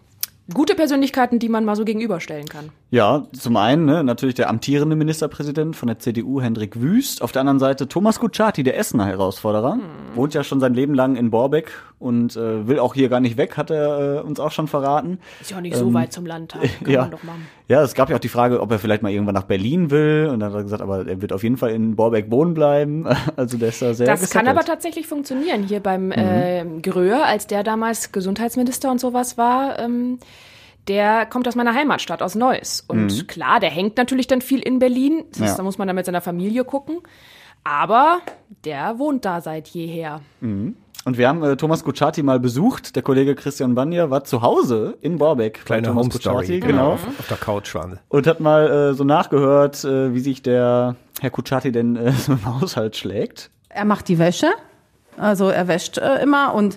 [0.54, 2.70] gute Persönlichkeiten, die man mal so gegenüberstellen kann.
[2.90, 7.20] Ja, zum einen ne, natürlich der amtierende Ministerpräsident von der CDU, Hendrik Wüst.
[7.20, 9.78] Auf der anderen Seite Thomas Kutschaty, der Essener Herausforderer.
[10.14, 13.36] Wohnt ja schon sein Leben lang in Borbeck und äh, will auch hier gar nicht
[13.36, 15.18] weg, hat er äh, uns auch schon verraten.
[15.40, 16.62] Ist ja auch nicht so weit zum Landtag.
[16.78, 17.00] Kann Ähm, ja.
[17.02, 17.46] man doch machen.
[17.68, 20.28] Ja, es gab ja auch die Frage, ob er vielleicht mal irgendwann nach Berlin will.
[20.32, 23.06] Und dann hat er gesagt, aber er wird auf jeden Fall in Borbeck wohnen bleiben.
[23.36, 25.64] Also der ist da sehr Das kann aber tatsächlich funktionieren.
[25.64, 30.18] Hier beim äh, Gröhe, als der damals Gesundheitsminister und sowas war, ähm,
[30.88, 32.84] der kommt aus meiner Heimatstadt, aus Neuss.
[32.86, 33.26] Und mhm.
[33.26, 35.24] klar, der hängt natürlich dann viel in Berlin.
[35.32, 35.56] Das ja.
[35.56, 36.98] da muss man dann mit seiner Familie gucken.
[37.64, 38.20] Aber
[38.64, 40.20] der wohnt da seit jeher.
[40.40, 40.76] Mhm.
[41.06, 42.96] Und wir haben äh, Thomas Gucciati mal besucht.
[42.96, 45.64] Der Kollege Christian Banja war zu Hause in Borbeck.
[45.64, 46.94] Kleine Thomas Gucciati, genau.
[46.94, 50.96] Auf, auf, der Couch waren Und hat mal äh, so nachgehört, äh, wie sich der
[51.20, 53.50] Herr Gucciati denn äh, so im Haushalt schlägt.
[53.68, 54.48] Er macht die Wäsche.
[55.16, 56.76] Also er wäscht äh, immer und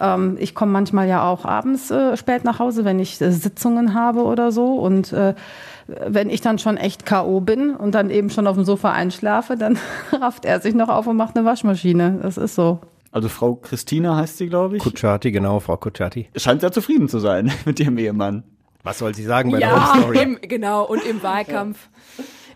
[0.00, 3.94] ähm, ich komme manchmal ja auch abends äh, spät nach Hause, wenn ich äh, Sitzungen
[3.94, 4.74] habe oder so.
[4.74, 5.34] Und äh,
[5.86, 7.38] wenn ich dann schon echt K.O.
[7.38, 9.78] bin und dann eben schon auf dem Sofa einschlafe, dann
[10.20, 12.18] rafft er sich noch auf und macht eine Waschmaschine.
[12.22, 12.80] Das ist so.
[13.10, 14.82] Also Frau Christina heißt sie, glaube ich.
[14.82, 16.28] Kutschaty, genau, Frau Kutschaty.
[16.36, 18.44] Scheint sehr zufrieden zu sein mit ihrem Ehemann.
[18.82, 20.18] Was soll sie sagen bei ja, der Home Story?
[20.22, 21.88] Im, genau, und im Wahlkampf.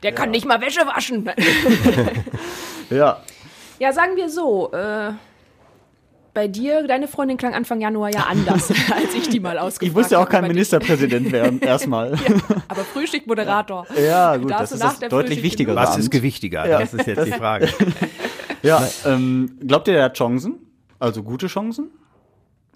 [0.03, 0.17] Der ja.
[0.17, 1.29] kann nicht mal Wäsche waschen.
[2.91, 3.21] ja.
[3.79, 5.13] Ja, sagen wir so, äh,
[6.35, 9.87] bei dir, deine Freundin klang Anfang Januar ja anders, als ich die mal ausgefragt habe.
[9.87, 12.13] Ich musste ja auch kein Ministerpräsident werden, erstmal.
[12.13, 12.35] Ja,
[12.69, 13.87] aber Frühstückmoderator.
[14.03, 15.75] Ja, gut, das ist das deutlich wichtiger.
[15.75, 16.67] Was ist gewichtiger?
[16.69, 16.81] Ja.
[16.81, 17.69] Das ist jetzt die Frage.
[18.63, 20.55] Ja, ähm, glaubt ihr, der hat Chancen?
[20.99, 21.91] Also gute Chancen?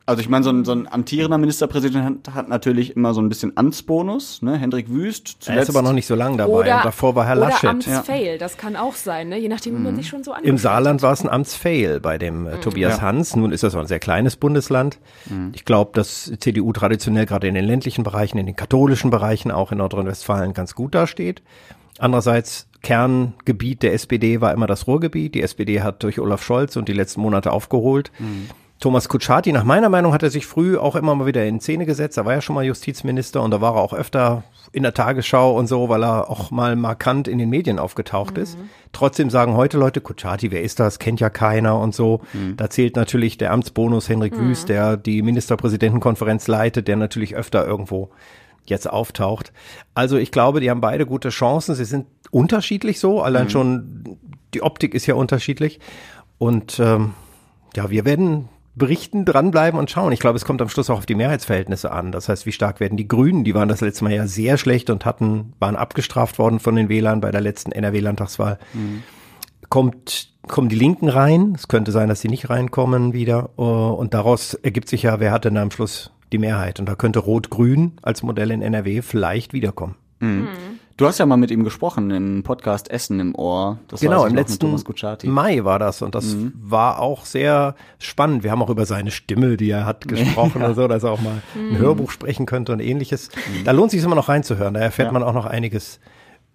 [0.08, 3.56] Also ich meine, so ein, so ein amtierender Ministerpräsident hat natürlich immer so ein bisschen
[3.56, 4.56] Amtsbonus, ne?
[4.56, 5.38] Hendrik Wüst.
[5.40, 5.48] Zuletzt.
[5.48, 6.52] Er ist aber noch nicht so lange dabei.
[6.52, 7.64] Oder, und davor war Herr Laschet.
[7.64, 8.38] Oder Amtsfail, ja.
[8.38, 9.36] das kann auch sein, ne?
[9.36, 9.96] je nachdem, wie man mhm.
[9.96, 10.48] sich schon so anguckt.
[10.48, 12.60] Im Saarland war es ein Amtsfail bei dem äh, mhm.
[12.60, 13.02] Tobias ja.
[13.02, 13.34] Hans.
[13.34, 15.00] Nun ist das auch ein sehr kleines Bundesland.
[15.28, 15.50] Mhm.
[15.56, 19.72] Ich glaube, dass CDU traditionell gerade in den ländlichen Bereichen, in den katholischen Bereichen, auch
[19.72, 21.42] in Nordrhein-Westfalen ganz gut dasteht.
[21.98, 25.34] Andererseits Kerngebiet der SPD war immer das Ruhrgebiet.
[25.34, 28.12] Die SPD hat durch Olaf Scholz und die letzten Monate aufgeholt.
[28.20, 28.48] Mhm.
[28.78, 31.84] Thomas Kutschaty, nach meiner Meinung, hat er sich früh auch immer mal wieder in Szene
[31.84, 32.16] gesetzt.
[32.16, 35.58] Er war ja schon mal Justizminister und da war er auch öfter in der Tagesschau
[35.58, 38.42] und so, weil er auch mal markant in den Medien aufgetaucht mhm.
[38.44, 38.56] ist.
[38.92, 41.00] Trotzdem sagen heute Leute, Kutschaty, wer ist das?
[41.00, 42.20] Kennt ja keiner und so.
[42.34, 42.56] Mhm.
[42.56, 44.50] Da zählt natürlich der Amtsbonus Henrik mhm.
[44.50, 48.10] Wüst, der die Ministerpräsidentenkonferenz leitet, der natürlich öfter irgendwo
[48.70, 49.52] jetzt auftaucht.
[49.94, 51.74] Also ich glaube, die haben beide gute Chancen.
[51.74, 53.50] Sie sind unterschiedlich so, allein mhm.
[53.50, 54.18] schon
[54.54, 55.80] die Optik ist ja unterschiedlich.
[56.38, 57.14] Und ähm,
[57.74, 60.12] ja, wir werden berichten, dranbleiben und schauen.
[60.12, 62.12] Ich glaube, es kommt am Schluss auch auf die Mehrheitsverhältnisse an.
[62.12, 63.42] Das heißt, wie stark werden die Grünen?
[63.42, 66.90] Die waren das letzte Mal ja sehr schlecht und hatten, waren abgestraft worden von den
[66.90, 68.58] Wählern bei der letzten NRW-Landtagswahl.
[68.74, 69.02] Mhm.
[69.70, 71.54] Kommt, kommen die Linken rein?
[71.56, 73.50] Es könnte sein, dass sie nicht reinkommen wieder.
[73.58, 76.80] Uh, und daraus ergibt sich ja, wer hat denn am Schluss die Mehrheit?
[76.80, 79.96] Und da könnte Rot-Grün als Modell in NRW vielleicht wiederkommen.
[80.20, 80.28] Mhm.
[80.28, 80.46] Mhm.
[80.96, 83.78] Du hast ja mal mit ihm gesprochen im Podcast Essen im Ohr.
[83.88, 84.74] Das genau, im letzten
[85.24, 86.54] Mai war das und das mhm.
[86.56, 88.44] war auch sehr spannend.
[88.44, 90.68] Wir haben auch über seine Stimme, die er hat, gesprochen ja.
[90.68, 91.72] und so, dass er auch mal mhm.
[91.72, 93.28] ein Hörbuch sprechen könnte und ähnliches.
[93.34, 93.64] Mhm.
[93.64, 94.72] Da lohnt sich immer noch reinzuhören.
[94.72, 95.12] Da erfährt ja.
[95.12, 96.00] man auch noch einiges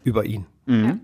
[0.04, 0.48] über ihn.
[0.66, 1.02] Mhm.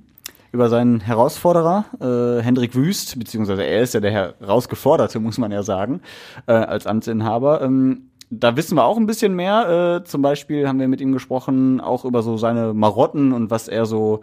[0.51, 5.61] Über seinen Herausforderer, äh, Hendrik Wüst, beziehungsweise er ist ja der Herausgeforderte, muss man ja
[5.61, 6.01] sagen,
[6.47, 7.61] äh, als Amtsinhaber.
[7.61, 10.01] Ähm, da wissen wir auch ein bisschen mehr.
[10.01, 13.67] Äh, zum Beispiel haben wir mit ihm gesprochen, auch über so seine Marotten und was
[13.67, 14.21] er so,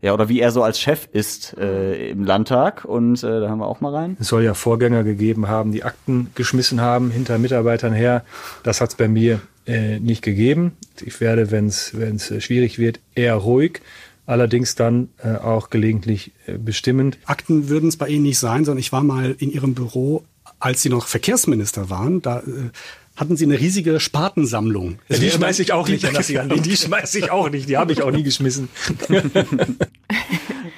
[0.00, 2.84] ja, oder wie er so als Chef ist äh, im Landtag.
[2.84, 4.16] Und äh, da haben wir auch mal rein.
[4.20, 8.24] Es soll ja Vorgänger gegeben haben, die Akten geschmissen haben hinter Mitarbeitern her.
[8.62, 10.72] Das hat es bei mir äh, nicht gegeben.
[11.00, 11.92] Ich werde, wenn es
[12.42, 13.80] schwierig wird, eher ruhig
[14.26, 17.18] allerdings dann äh, auch gelegentlich äh, bestimmend.
[17.24, 20.24] Akten würden es bei Ihnen nicht sein, sondern ich war mal in Ihrem Büro,
[20.58, 22.22] als Sie noch Verkehrsminister waren.
[22.22, 22.70] Da äh,
[23.16, 24.98] hatten sie eine riesige Spatensammlung.
[25.08, 28.02] Ja, die schmeiße ich auch nicht, die, die schmeiße ich auch nicht, die habe ich
[28.02, 28.68] auch nie geschmissen.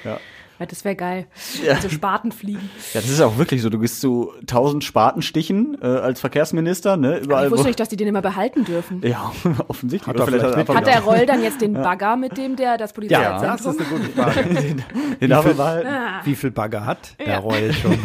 [0.03, 0.19] ja.
[0.59, 1.27] Ja, das wäre geil.
[1.65, 1.79] Ja.
[1.81, 2.69] So Spaten fliegen.
[2.93, 3.69] Ja, das ist auch wirklich so.
[3.69, 7.17] Du gehst zu tausend Spatenstichen äh, als Verkehrsminister, ne?
[7.17, 7.39] Überall.
[7.39, 9.01] Aber ich wusste nicht, dass die den immer behalten dürfen.
[9.03, 9.33] Ja,
[9.67, 10.15] offensichtlich.
[10.15, 13.43] Hat, vielleicht hat, hat der Roll dann jetzt den Bagger, mit dem der das Polizeizentrum?
[13.43, 14.43] Ja, das ist eine gute Frage.
[14.53, 14.83] den,
[15.21, 16.21] den wie, viel, ah.
[16.23, 17.39] wie viel Bagger hat der ja.
[17.39, 17.97] Roll schon?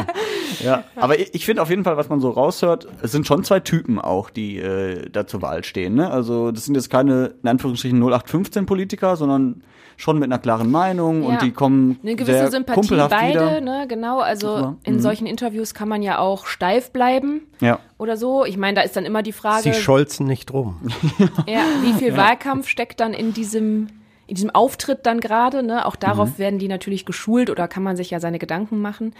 [0.62, 3.42] ja, aber ich, ich finde auf jeden Fall, was man so raushört, es sind schon
[3.44, 5.94] zwei Typen auch, die äh, da zur Wahl stehen.
[5.94, 6.10] Ne?
[6.10, 9.62] Also das sind jetzt keine in Anführungsstrichen 0815 Politiker, sondern
[9.96, 11.28] schon mit einer klaren Meinung ja.
[11.28, 13.60] und die kommen eine gewisse sehr Sympathie beide, wieder.
[13.60, 14.20] ne, genau.
[14.20, 14.76] Also Super.
[14.84, 15.00] in mhm.
[15.00, 17.78] solchen Interviews kann man ja auch steif bleiben ja.
[17.98, 18.44] oder so.
[18.44, 19.62] Ich meine, da ist dann immer die Frage.
[19.62, 20.76] Sie scholzen nicht rum.
[21.46, 22.16] ja, wie viel ja.
[22.16, 23.88] Wahlkampf steckt dann in diesem
[24.28, 25.86] in diesem Auftritt dann gerade, ne?
[25.86, 26.38] Auch darauf mhm.
[26.38, 29.14] werden die natürlich geschult oder kann man sich ja seine Gedanken machen.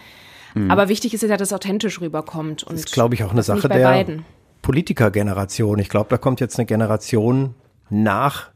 [0.53, 0.69] Mhm.
[0.69, 2.63] Aber wichtig ist ja, dass es authentisch rüberkommt.
[2.63, 4.25] Und das ist, glaube ich, auch eine Sache der beiden.
[4.61, 5.79] Politikergeneration.
[5.79, 7.55] Ich glaube, da kommt jetzt eine Generation
[7.89, 8.49] nach,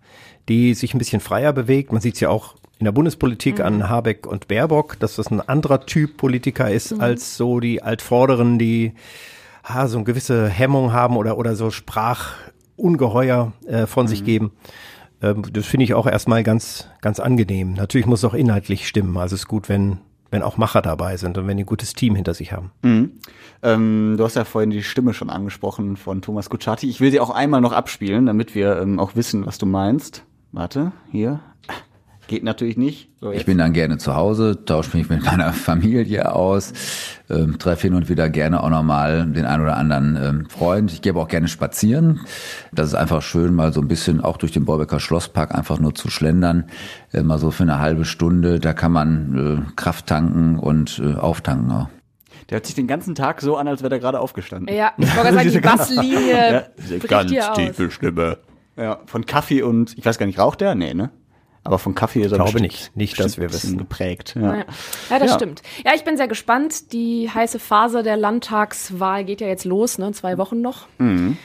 [0.52, 1.94] die sich ein bisschen freier bewegt.
[1.94, 3.66] Man sieht es ja auch in der Bundespolitik mhm.
[3.66, 7.02] an Habeck und Baerbock, dass das ein anderer Typ Politiker ist mhm.
[7.02, 8.94] als so die Altvorderen, die
[9.64, 14.10] ha, so eine gewisse Hemmung haben oder, oder so Sprachungeheuer äh, von mhm.
[14.10, 14.52] sich geben.
[15.22, 17.74] Ähm, das finde ich auch erstmal ganz, ganz angenehm.
[17.74, 19.16] Natürlich muss es auch inhaltlich stimmen.
[19.16, 20.00] Also es ist gut, wenn
[20.32, 22.72] wenn auch Macher dabei sind und wenn die ein gutes Team hinter sich haben.
[22.84, 23.12] Mhm.
[23.62, 26.90] Ähm, du hast ja vorhin die Stimme schon angesprochen von Thomas Kutschaty.
[26.90, 30.24] Ich will sie auch einmal noch abspielen, damit wir ähm, auch wissen, was du meinst.
[30.52, 31.40] Warte, hier.
[32.28, 33.10] Geht natürlich nicht.
[33.20, 36.72] So, ich bin dann gerne zu Hause, tausche mich mit meiner Familie aus,
[37.30, 40.94] ähm, treffe hin und wieder gerne auch nochmal den einen oder anderen ähm, Freund.
[40.94, 42.22] Ich gebe auch gerne spazieren.
[42.72, 45.94] Das ist einfach schön, mal so ein bisschen auch durch den Borbecker Schlosspark einfach nur
[45.94, 46.66] zu schlendern.
[47.12, 48.60] Äh, mal so für eine halbe Stunde.
[48.60, 51.90] Da kann man äh, Kraft tanken und äh, auftanken auch.
[52.50, 54.74] Der hört sich den ganzen Tag so an, als wäre der gerade aufgestanden.
[54.74, 58.38] Ja, ich wollte sagen, die Basslinie ja, diese ganz tiefe Stimme.
[58.82, 60.76] Ja, von Kaffee und, ich weiß gar nicht, raucht der?
[60.76, 61.12] Nee, ne?
[61.64, 63.78] Aber von Kaffee ist er glaube nicht, nicht, dass wir wissen.
[63.78, 64.36] Geprägt.
[64.36, 64.66] Ja, ja.
[65.12, 65.36] ja das ja.
[65.36, 65.62] stimmt.
[65.86, 66.92] Ja, ich bin sehr gespannt.
[66.92, 70.12] Die heiße Phase der Landtagswahl geht ja jetzt los, ne?
[70.12, 70.88] Zwei Wochen noch.
[70.98, 71.38] Mhm.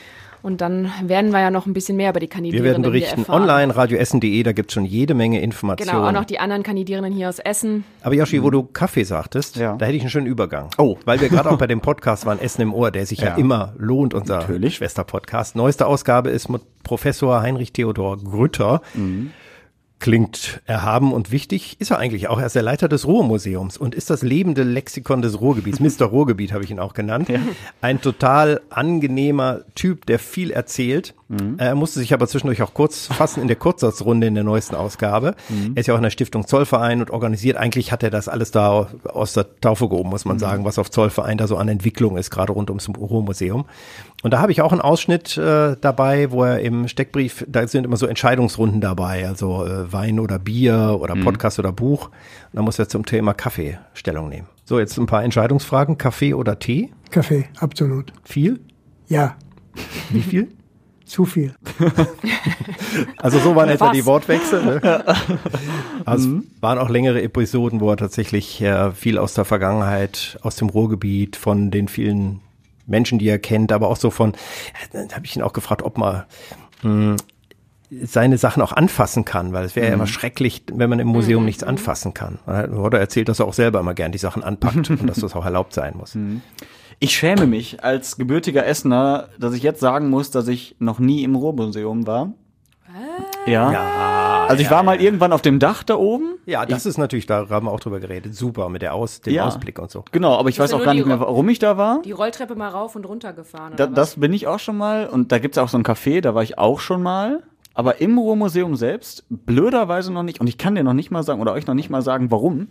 [0.42, 3.30] Und dann werden wir ja noch ein bisschen mehr über die Kandidierenden Wir werden berichten
[3.30, 5.90] online, radioessen.de, da gibt es schon jede Menge Informationen.
[5.90, 7.84] Genau, auch noch die anderen Kandidierenden hier aus Essen.
[8.02, 9.76] Aber Yoshi, wo du Kaffee sagtest, ja.
[9.76, 10.70] da hätte ich einen schönen Übergang.
[10.78, 10.96] Oh.
[11.04, 13.34] Weil wir gerade auch bei dem Podcast waren, Essen im Ohr, der sich ja, ja
[13.36, 15.56] immer lohnt, unser Schwester-Podcast.
[15.56, 18.82] Neueste Ausgabe ist mit Professor Heinrich Theodor Grütter.
[18.94, 19.32] Mhm
[19.98, 22.38] klingt erhaben und wichtig, ist er eigentlich auch.
[22.38, 25.80] Er ist der Leiter des Ruhrmuseums und ist das lebende Lexikon des Ruhrgebiets.
[26.00, 26.06] Mr.
[26.06, 27.28] Ruhrgebiet habe ich ihn auch genannt.
[27.28, 27.40] Ja.
[27.80, 31.14] Ein total angenehmer Typ, der viel erzählt.
[31.28, 31.56] Mhm.
[31.58, 35.34] Er musste sich aber zwischendurch auch kurz fassen in der Kurzsatzrunde in der neuesten Ausgabe.
[35.48, 35.72] Mhm.
[35.74, 37.56] Er ist ja auch in der Stiftung Zollverein und organisiert.
[37.56, 40.40] Eigentlich hat er das alles da aus der Taufe gehoben, muss man mhm.
[40.40, 43.64] sagen, was auf Zollverein da so an Entwicklung ist, gerade rund ums Ruhrmuseum.
[44.22, 47.84] Und da habe ich auch einen Ausschnitt äh, dabei, wo er im Steckbrief, da sind
[47.84, 51.24] immer so Entscheidungsrunden dabei, also äh, Wein oder Bier oder mhm.
[51.24, 52.06] Podcast oder Buch.
[52.06, 54.46] Und da muss er zum Thema Kaffee Stellung nehmen.
[54.64, 55.98] So, jetzt ein paar Entscheidungsfragen.
[55.98, 56.90] Kaffee oder Tee?
[57.10, 58.12] Kaffee, absolut.
[58.24, 58.60] Viel?
[59.08, 59.36] Ja.
[60.10, 60.55] Wie viel?
[61.06, 61.54] Zu viel.
[63.18, 64.64] also so waren etwa die Wortwechsel.
[64.64, 65.04] Ne?
[66.04, 66.46] Also mhm.
[66.60, 71.34] waren auch längere Episoden, wo er tatsächlich äh, viel aus der Vergangenheit, aus dem Ruhrgebiet,
[71.34, 72.40] von den vielen
[72.86, 74.32] Menschen, die er kennt, aber auch so von,
[74.92, 76.24] da habe ich ihn auch gefragt, ob man
[76.82, 77.16] mh, hm,
[78.02, 79.90] seine Sachen auch anfassen kann, weil es wäre mhm.
[79.90, 81.46] ja immer schrecklich, wenn man im Museum mhm.
[81.46, 82.38] nichts anfassen kann.
[82.46, 85.44] Oder erzählt, dass er auch selber immer gern die Sachen anpackt und dass das auch
[85.44, 86.16] erlaubt sein muss.
[86.98, 91.24] Ich schäme mich als gebürtiger Essener, dass ich jetzt sagen muss, dass ich noch nie
[91.24, 92.32] im Ruhrmuseum war.
[92.88, 93.50] Ah.
[93.50, 93.72] Ja.
[93.72, 94.46] ja.
[94.48, 96.34] Also ich war mal irgendwann auf dem Dach da oben.
[96.46, 98.34] Ja, das ich, ist natürlich, da haben wir auch drüber geredet.
[98.34, 99.46] Super, mit der Aus, dem ja.
[99.46, 100.04] Ausblick und so.
[100.12, 102.02] Genau, aber ich weiß auch gar nicht mehr, warum ich da war.
[102.02, 103.74] Die Rolltreppe mal rauf und runter gefahren.
[103.76, 105.06] Da, das bin ich auch schon mal.
[105.06, 107.42] Und da gibt's auch so ein Café, da war ich auch schon mal.
[107.74, 110.40] Aber im Ruhrmuseum selbst, blöderweise noch nicht.
[110.40, 112.68] Und ich kann dir noch nicht mal sagen, oder euch noch nicht mal sagen, warum.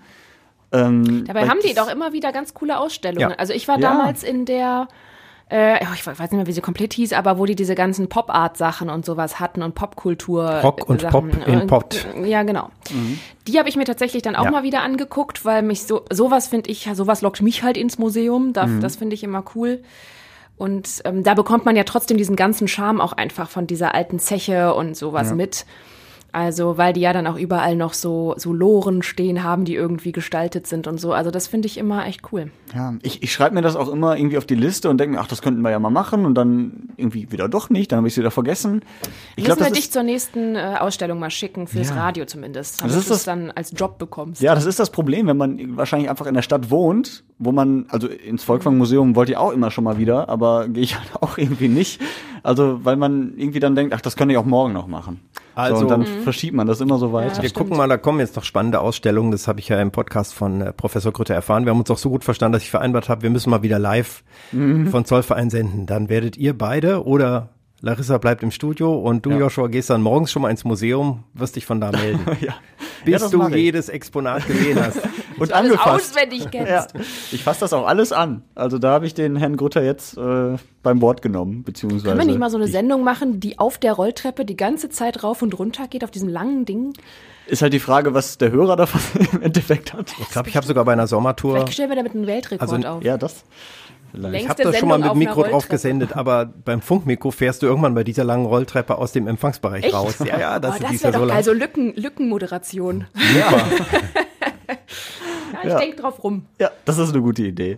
[0.75, 3.31] Ähm, Dabei haben die doch immer wieder ganz coole Ausstellungen.
[3.31, 3.35] Ja.
[3.37, 3.89] Also ich war ja.
[3.89, 4.87] damals in der
[5.49, 8.89] äh, ich weiß nicht mehr, wie sie komplett hieß, aber wo die diese ganzen Pop-Art-Sachen
[8.89, 10.61] und sowas hatten und Popkultur.
[10.61, 11.31] Rock und Sachen.
[11.31, 11.93] Pop in Pop.
[12.23, 12.69] Ja, genau.
[12.89, 13.19] Mhm.
[13.47, 14.51] Die habe ich mir tatsächlich dann auch ja.
[14.51, 18.53] mal wieder angeguckt, weil mich so, sowas finde ich, sowas lockt mich halt ins Museum.
[18.53, 18.81] Da, mhm.
[18.81, 19.83] Das finde ich immer cool.
[20.57, 24.17] Und ähm, da bekommt man ja trotzdem diesen ganzen Charme auch einfach von dieser alten
[24.19, 25.35] Zeche und sowas ja.
[25.35, 25.65] mit.
[26.35, 30.11] Also, weil die ja dann auch überall noch so, so Loren stehen haben, die irgendwie
[30.11, 31.13] gestaltet sind und so.
[31.13, 32.51] Also, das finde ich immer echt cool.
[32.75, 35.21] Ja, ich, ich schreibe mir das auch immer irgendwie auf die Liste und denke mir,
[35.21, 38.09] ach, das könnten wir ja mal machen und dann irgendwie wieder doch nicht, dann habe
[38.09, 38.81] ich es wieder vergessen.
[39.37, 41.95] Ich glaube, wir dich zur nächsten äh, Ausstellung mal schicken, fürs ja.
[41.95, 44.41] Radio zumindest, damit du es dann als Job bekommst.
[44.41, 47.85] Ja, das ist das Problem, wenn man wahrscheinlich einfach in der Stadt wohnt, wo man,
[47.87, 51.37] also ins Volkwang-Museum wollte ich auch immer schon mal wieder, aber gehe ich halt auch
[51.37, 52.01] irgendwie nicht.
[52.43, 55.21] Also, weil man irgendwie dann denkt, ach, das könnte ich auch morgen noch machen.
[55.55, 56.23] Also, so, und dann mhm.
[56.23, 57.37] verschiebt man das immer so weiter.
[57.37, 59.31] Ja, wir gucken mal, da kommen jetzt noch spannende Ausstellungen.
[59.31, 61.65] Das habe ich ja im Podcast von äh, Professor Grütter erfahren.
[61.65, 63.79] Wir haben uns auch so gut verstanden, dass ich vereinbart habe, wir müssen mal wieder
[63.79, 64.87] live mhm.
[64.87, 65.85] von Zollverein senden.
[65.85, 69.37] Dann werdet ihr beide oder Larissa bleibt im Studio und du, ja.
[69.37, 72.25] Joshua, gehst dann morgens schon mal ins Museum, wirst dich von da melden.
[72.41, 72.55] ja.
[73.03, 74.99] Bis ja, du jedes Exponat gesehen hast.
[75.37, 76.11] und angefasst.
[76.11, 76.69] auswendig kennst.
[76.69, 76.87] Ja.
[77.31, 78.43] Ich fasse das auch alles an.
[78.55, 82.07] Also da habe ich den Herrn Grutter jetzt äh, beim Wort genommen, beziehungsweise.
[82.07, 85.23] Können wir nicht mal so eine Sendung machen, die auf der Rolltreppe die ganze Zeit
[85.23, 86.93] rauf und runter geht, auf diesem langen Ding?
[87.47, 89.01] Ist halt die Frage, was der Hörer davon
[89.33, 90.13] im Endeffekt hat.
[90.19, 91.53] Ich glaube, ich habe sogar bei einer Sommertour.
[91.55, 93.03] Vielleicht stellen wir damit einen Weltrekord also, auf.
[93.03, 93.43] Ja, das.
[94.33, 97.95] Ich habe das schon mal mit Mikro drauf gesendet, aber beim Funkmikro fährst du irgendwann
[97.95, 99.93] bei dieser langen Rolltreppe aus dem Empfangsbereich Echt?
[99.93, 100.15] raus.
[100.19, 103.05] Ja, ja, das, oh, das wäre ja doch so Also Lücken, Lückenmoderation.
[103.35, 103.51] Ja.
[104.67, 105.79] ja ich ja.
[105.79, 106.45] denke drauf rum.
[106.59, 107.77] Ja, das ist eine gute Idee.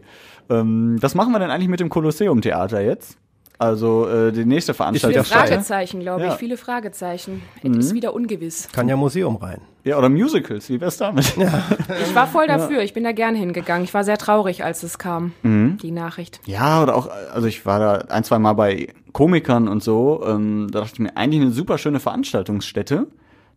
[0.49, 3.17] Ähm, was machen wir denn eigentlich mit dem Kolosseum-Theater jetzt?
[3.59, 5.23] Also äh, die nächste Veranstaltung.
[5.23, 6.29] Viele Fragezeichen, glaube ich.
[6.29, 6.35] Ja.
[6.35, 7.41] Viele Fragezeichen.
[7.63, 7.79] Mhm.
[7.79, 8.67] Ist wieder ungewiss.
[8.71, 9.61] Kann ja Museum rein.
[9.83, 10.69] Ja, oder Musicals.
[10.69, 11.35] Wie wär's damit?
[11.37, 11.63] Ja.
[12.07, 12.81] Ich war voll dafür.
[12.83, 13.83] Ich bin da gern hingegangen.
[13.83, 15.77] Ich war sehr traurig, als es kam, mhm.
[15.81, 16.39] die Nachricht.
[16.45, 20.23] Ja, oder auch, also ich war da ein, zwei Mal bei Komikern und so.
[20.27, 23.07] Ähm, da dachte ich mir, eigentlich eine super schöne Veranstaltungsstätte.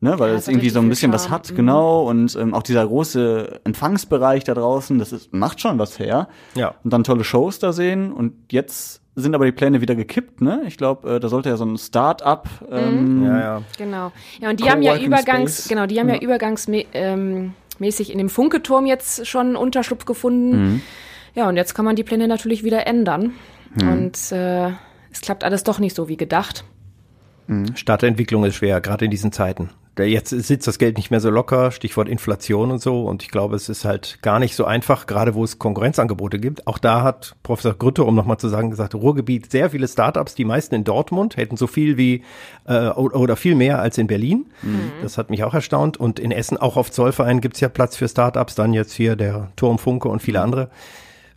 [0.03, 1.57] Ne, weil Ja, es irgendwie so ein bisschen was hat, Mhm.
[1.57, 2.09] genau.
[2.09, 6.29] Und ähm, auch dieser große Empfangsbereich da draußen, das ist, macht schon was her.
[6.55, 6.75] Ja.
[6.85, 8.11] Und dann tolle Shows da sehen.
[8.11, 10.63] Und jetzt sind aber die Pläne wieder gekippt, ne?
[10.67, 12.49] Ich glaube, äh, da sollte ja so ein Start-up.
[12.71, 13.63] Ähm, Ja, ja.
[13.77, 14.13] Genau.
[14.41, 15.69] Ja, und die haben ja übergangs, Space.
[15.69, 20.83] genau, die haben ja, übergangsmäßig ähm, mäßig in dem Funketurm jetzt schon Unterschlupf gefunden.
[21.35, 23.33] Ja, und jetzt kann man die Pläne natürlich wieder ändern.
[23.81, 24.71] Und äh,
[25.13, 26.65] es klappt alles doch nicht so wie gedacht.
[27.75, 29.71] Stadtentwicklung ist schwer, gerade in diesen Zeiten.
[29.99, 33.05] Jetzt sitzt das Geld nicht mehr so locker, Stichwort Inflation und so.
[33.05, 36.67] Und ich glaube, es ist halt gar nicht so einfach, gerade wo es Konkurrenzangebote gibt.
[36.67, 40.45] Auch da hat Professor Grütte, um nochmal zu sagen, gesagt, Ruhrgebiet, sehr viele Startups, die
[40.45, 42.23] meisten in Dortmund, hätten so viel wie
[42.67, 44.47] äh, oder viel mehr als in Berlin.
[45.03, 45.99] Das hat mich auch erstaunt.
[45.99, 48.55] Und in Essen, auch auf Zollverein, gibt's ja Platz für Startups.
[48.55, 50.71] Dann jetzt hier der Turm Funke und viele andere.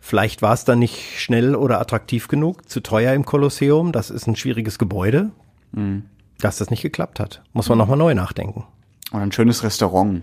[0.00, 3.90] Vielleicht war es dann nicht schnell oder attraktiv genug, zu teuer im Kolosseum.
[3.92, 5.32] Das ist ein schwieriges Gebäude
[6.44, 7.42] dass das nicht geklappt hat.
[7.52, 8.64] Muss man nochmal neu nachdenken.
[9.12, 10.22] Und ein schönes Restaurant.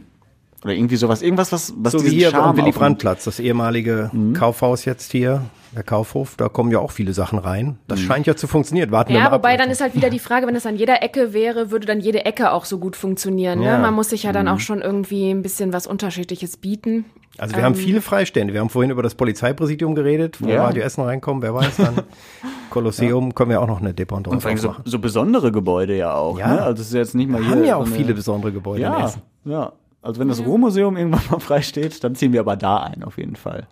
[0.64, 1.22] Oder irgendwie sowas.
[1.24, 2.72] Irgendwas, was, was So wie hier Charme am Willy.
[2.72, 5.42] Brandt-Platz, das ehemalige Kaufhaus jetzt hier,
[5.76, 7.80] der Kaufhof, da kommen ja auch viele Sachen rein.
[7.88, 8.92] Das scheint ja zu funktionieren.
[8.92, 9.60] Warten wir Ja, mal wobei ab.
[9.60, 12.26] dann ist halt wieder die Frage, wenn es an jeder Ecke wäre, würde dann jede
[12.26, 13.60] Ecke auch so gut funktionieren.
[13.60, 13.66] Ne?
[13.66, 13.80] Ja.
[13.80, 17.06] Man muss sich ja dann auch schon irgendwie ein bisschen was Unterschiedliches bieten.
[17.38, 18.54] Also wir haben Ähm, viele Freistände.
[18.54, 20.66] Wir haben vorhin über das Polizeipräsidium geredet, wo Ja.
[20.66, 21.96] Radio Essen reinkommen, wer weiß dann.
[22.70, 26.14] Kolosseum können wir auch noch eine Und Dependance vor allem so, so besondere Gebäude ja
[26.14, 26.38] auch.
[26.40, 26.48] Ja.
[26.56, 26.62] Ne?
[26.62, 27.56] Also es ist jetzt nicht mal Wir hier.
[27.56, 29.22] haben ja so auch eine- viele besondere Gebäude in Ja, Essen.
[29.46, 29.72] ja.
[30.02, 33.18] Also wenn das Ruhrmuseum irgendwann mal frei steht, dann ziehen wir aber da ein, auf
[33.18, 33.68] jeden Fall.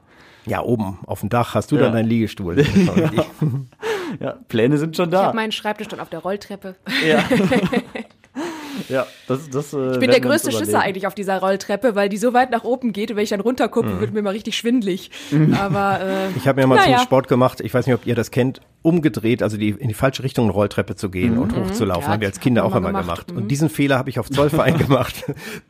[0.45, 1.83] Ja, oben auf dem Dach hast du Ja.
[1.83, 2.55] dann deinen Liegestuhl.
[2.55, 2.67] Das.
[4.19, 5.25] Ja, Pläne sind schon Ich da.
[5.25, 6.75] habe meinen Schreibtisch dann auf der Rolltreppe.
[7.07, 7.19] ja.
[8.89, 12.17] Ja, das, das, äh, Ich bin der größte Schisser eigentlich auf dieser Rolltreppe, weil die
[12.17, 15.11] so weit nach oben geht und wenn ich dann runtergucke, wird mir mal richtig schwindlig.
[15.59, 16.97] Aber äh, Ich habe mir mal Naja.
[16.97, 19.93] zum Sport gemacht, ich weiß nicht, ob ihr das kennt, umgedreht, also die, in die
[19.93, 22.03] falsche Richtung eine Rolltreppe zu gehen und hochzulaufen.
[22.03, 23.27] Ja, haben wir als Kinder auch immer gemacht.
[23.27, 23.31] gemacht.
[23.33, 25.25] Und diesen Fehler habe ich auf Zollverein gemacht.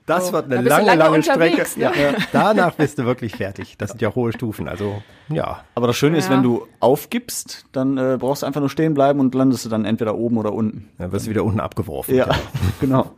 [0.06, 1.66] Das Oh, war eine da lange, lange lange Strecke.
[1.80, 1.84] ne?
[1.84, 1.92] Ja,
[2.32, 3.78] danach bist du wirklich fertig.
[3.80, 4.68] Das sind ja hohe Stufen.
[4.68, 5.62] Also, ja.
[5.74, 6.36] Aber das Schöne ist, Ja.
[6.36, 9.86] wenn du aufgibst, dann äh, brauchst du einfach nur stehen bleiben und landest du dann
[9.86, 10.90] entweder oben oder unten.
[11.00, 12.14] Dann wirst du wieder unten abgeworfen.
[12.16, 12.28] Ja,
[12.80, 13.12] genau.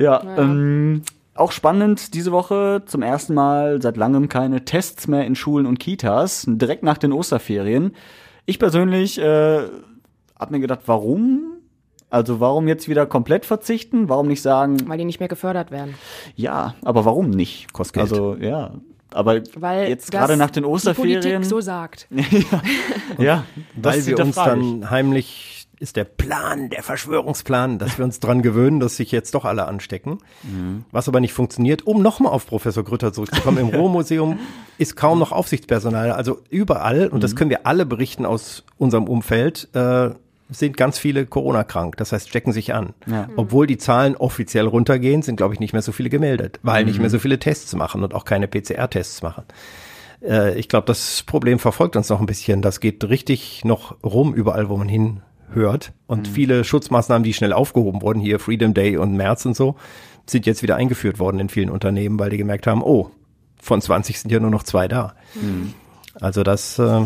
[0.00, 1.02] Ja, Ähm,
[1.34, 5.78] auch spannend diese Woche zum ersten Mal seit langem keine Tests mehr in Schulen und
[5.78, 7.94] Kitas, direkt nach den Osterferien.
[8.48, 9.58] Ich persönlich äh,
[10.38, 11.58] habe mir gedacht, warum?
[12.08, 14.08] Also warum jetzt wieder komplett verzichten?
[14.08, 15.94] Warum nicht sagen, weil die nicht mehr gefördert werden.
[16.34, 17.70] ja, aber warum nicht?
[17.74, 18.10] Kostet Geld.
[18.10, 18.72] Also ja,
[19.10, 22.08] aber Weil jetzt gerade nach den Die Osterferien, Politik so sagt.
[23.18, 23.44] ja,
[23.76, 28.42] das Weil wir uns dann heimlich, ist der Plan, der Verschwörungsplan, dass wir uns dran
[28.42, 30.18] gewöhnen, dass sich jetzt doch alle anstecken.
[30.90, 31.86] Was aber nicht funktioniert.
[31.86, 34.38] Um nochmal auf Professor Grütter zurückzukommen, im Ruhrmuseum
[34.78, 36.12] ist kaum noch Aufsichtspersonal.
[36.12, 40.10] Also überall, und das können wir alle berichten aus unserem Umfeld, äh,
[40.50, 41.96] sind ganz viele Corona-krank.
[41.96, 42.94] Das heißt, stecken sich an.
[43.06, 43.28] Ja.
[43.36, 47.00] Obwohl die Zahlen offiziell runtergehen, sind, glaube ich, nicht mehr so viele gemeldet, weil nicht
[47.00, 49.44] mehr so viele Tests machen und auch keine PCR-Tests machen.
[50.22, 52.62] Äh, ich glaube, das Problem verfolgt uns noch ein bisschen.
[52.62, 54.88] Das geht richtig noch rum überall, wo man
[55.48, 55.92] hinhört.
[56.06, 59.76] Und viele Schutzmaßnahmen, die schnell aufgehoben wurden, hier Freedom Day und März und so,
[60.26, 63.10] sind jetzt wieder eingeführt worden in vielen Unternehmen, weil die gemerkt haben, oh,
[63.60, 65.14] von 20 sind ja nur noch zwei da.
[66.20, 67.02] Also das äh,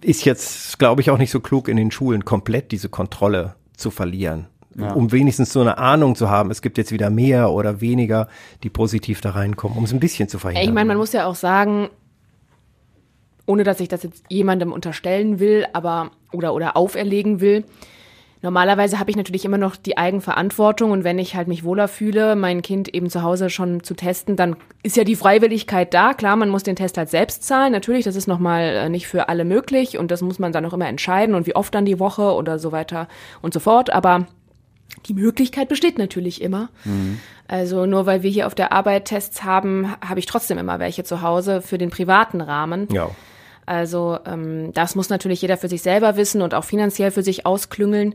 [0.00, 3.90] ist jetzt, glaube ich, auch nicht so klug in den Schulen, komplett diese Kontrolle zu
[3.90, 4.46] verlieren.
[4.76, 8.26] Um wenigstens so eine Ahnung zu haben, es gibt jetzt wieder mehr oder weniger,
[8.64, 10.68] die positiv da reinkommen, um es ein bisschen zu verhindern.
[10.68, 11.90] Ich meine, man muss ja auch sagen,
[13.46, 17.64] ohne dass ich das jetzt jemandem unterstellen will, aber oder oder auferlegen will.
[18.44, 22.36] Normalerweise habe ich natürlich immer noch die Eigenverantwortung und wenn ich halt mich wohler fühle,
[22.36, 26.12] mein Kind eben zu Hause schon zu testen, dann ist ja die Freiwilligkeit da.
[26.12, 27.72] Klar, man muss den Test halt selbst zahlen.
[27.72, 30.74] Natürlich, das ist nochmal äh, nicht für alle möglich und das muss man dann auch
[30.74, 33.08] immer entscheiden und wie oft dann die Woche oder so weiter
[33.40, 33.88] und so fort.
[33.88, 34.26] Aber
[35.06, 36.68] die Möglichkeit besteht natürlich immer.
[37.48, 41.02] Also nur weil wir hier auf der Arbeit Tests haben, habe ich trotzdem immer welche
[41.02, 42.88] zu Hause für den privaten Rahmen.
[42.92, 43.08] ja.
[43.66, 47.46] Also ähm, das muss natürlich jeder für sich selber wissen und auch finanziell für sich
[47.46, 48.14] ausklüngeln.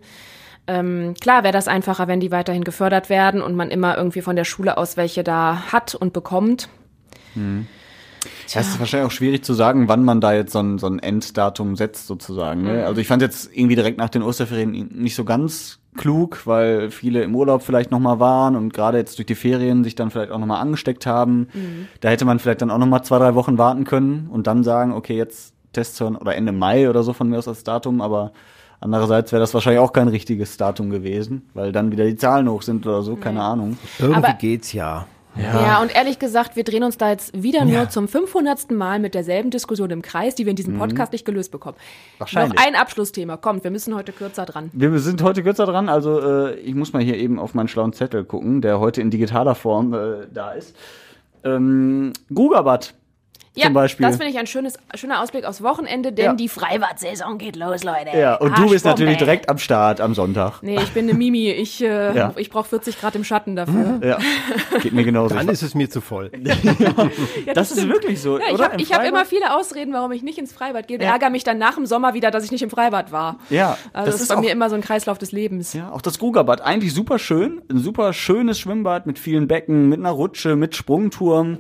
[0.68, 4.36] Ähm, klar wäre das einfacher, wenn die weiterhin gefördert werden und man immer irgendwie von
[4.36, 6.70] der Schule aus welche da hat und bekommt.
[8.48, 10.88] Ja, es ist wahrscheinlich auch schwierig zu sagen, wann man da jetzt so ein, so
[10.88, 12.64] ein Enddatum setzt, sozusagen.
[12.64, 12.86] Ne?
[12.86, 17.24] Also ich fand jetzt irgendwie direkt nach den Osterferien nicht so ganz klug, weil viele
[17.24, 20.38] im Urlaub vielleicht nochmal waren und gerade jetzt durch die Ferien sich dann vielleicht auch
[20.40, 21.48] nochmal angesteckt haben.
[22.02, 24.94] Da hätte man vielleicht dann auch nochmal zwei, drei Wochen warten können und dann sagen,
[24.94, 28.32] okay, jetzt Tests hören oder Ende Mai oder so von mir aus als Datum, aber
[28.80, 32.62] andererseits wäre das wahrscheinlich auch kein richtiges Datum gewesen, weil dann wieder die Zahlen hoch
[32.62, 33.80] sind oder so, keine Ahnirgendwie.
[34.00, 35.06] Irgendwie Aber- geht's ja.
[35.38, 35.82] Ja.
[35.82, 38.72] und ehrlich gesagt, wir drehen uns da jetzt wieder nur zum 500.
[38.72, 41.78] Mal mit derselben Diskussion im Kreis, die wir in diesem Podcast nicht gelöst bekommen.
[41.78, 42.20] Mhm.
[42.20, 42.60] Wahrscheinlich.
[42.60, 43.38] Noch ein Abschlussthema.
[43.38, 44.70] Kommt, wir müssen heute kürzer dran.
[44.74, 47.94] Wir sind heute kürzer dran, also äh, ich muss mal hier eben auf meinen schlauen
[47.94, 50.76] Zettel gucken, der heute in digitaler Form äh, da ist.
[51.44, 52.94] Ähm, Gugabat
[53.56, 54.06] Ja, zum Beispiel.
[54.06, 56.34] das finde ich ein schönes, schöner Ausblick aufs Wochenende, denn Ja.
[56.34, 58.16] die Freibad-Saison geht los, Leute.
[58.18, 58.90] ja, und du bist Arschbombe.
[58.90, 60.62] natürlich direkt am Start am Sonntag.
[60.62, 61.50] Nee, ich bin eine Mimi.
[61.50, 62.34] Ich, äh, Ja.
[62.38, 64.00] ich brauche 40 Grad im Schatten dafür.
[64.04, 64.18] Ja,
[64.82, 65.36] geht mir genauso.
[65.36, 66.32] Dann ist es mir zu voll.
[67.46, 70.38] Ja, das ist wirklich so, Ja, ich habe hab immer viele Ausreden, warum ich nicht
[70.38, 71.00] ins Freibad gehe.
[71.02, 71.12] Ja.
[71.14, 73.40] Ärgere mich dann nach dem Sommer wieder, dass ich nicht im Freibad war.
[73.50, 75.74] Ja, Also das das, ist ist bei auch- mir immer so ein Kreislauf des Lebens.
[75.74, 77.62] Ja, auch das Gugabad, eigentlich super schön.
[77.70, 81.60] Ein super schönes Schwimmbad mit vielen Becken, mit einer Rutsche, mit Sprungturm.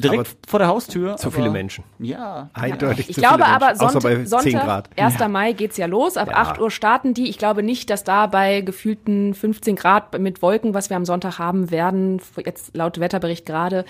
[0.00, 1.16] Direkt Aber vor der Haustür.
[1.16, 1.84] Zu aber- viele Menschen.
[1.98, 2.50] Ja.
[2.52, 3.82] Eindeutig Ich zu glaube viele aber, Menschen.
[3.84, 4.90] Außer Sonntag, bei 10 Sonntag Grad.
[4.96, 5.28] 1.
[5.28, 6.16] Mai geht's ja los.
[6.16, 6.36] Ab Ja.
[6.36, 7.28] 8 Uhr starten die.
[7.28, 11.38] Ich glaube nicht, dass da bei gefühlten 15 Grad mit Wolken, was wir am Sonntag
[11.38, 13.84] haben werden, jetzt laut Wetterbericht gerade,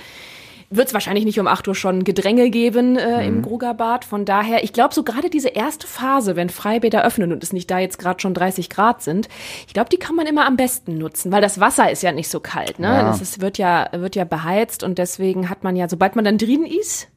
[0.73, 3.37] wird es wahrscheinlich nicht um 8 Uhr schon Gedränge geben äh, Mhm.
[3.37, 4.05] im Grugerbad.
[4.05, 7.71] Von daher, ich glaube, so gerade diese erste Phase, wenn Freibäder öffnen und es nicht
[7.71, 9.29] da jetzt gerade schon 30 Grad sind,
[9.67, 12.29] ich glaube, die kann man immer am besten nutzen, weil das Wasser ist ja nicht
[12.29, 12.79] so kalt.
[12.79, 12.87] Ne?
[12.87, 13.03] Ja.
[13.03, 16.39] Das ist, wird, ja, wird ja beheizt und deswegen hat man ja, sobald man dann
[16.39, 17.09] drin ist,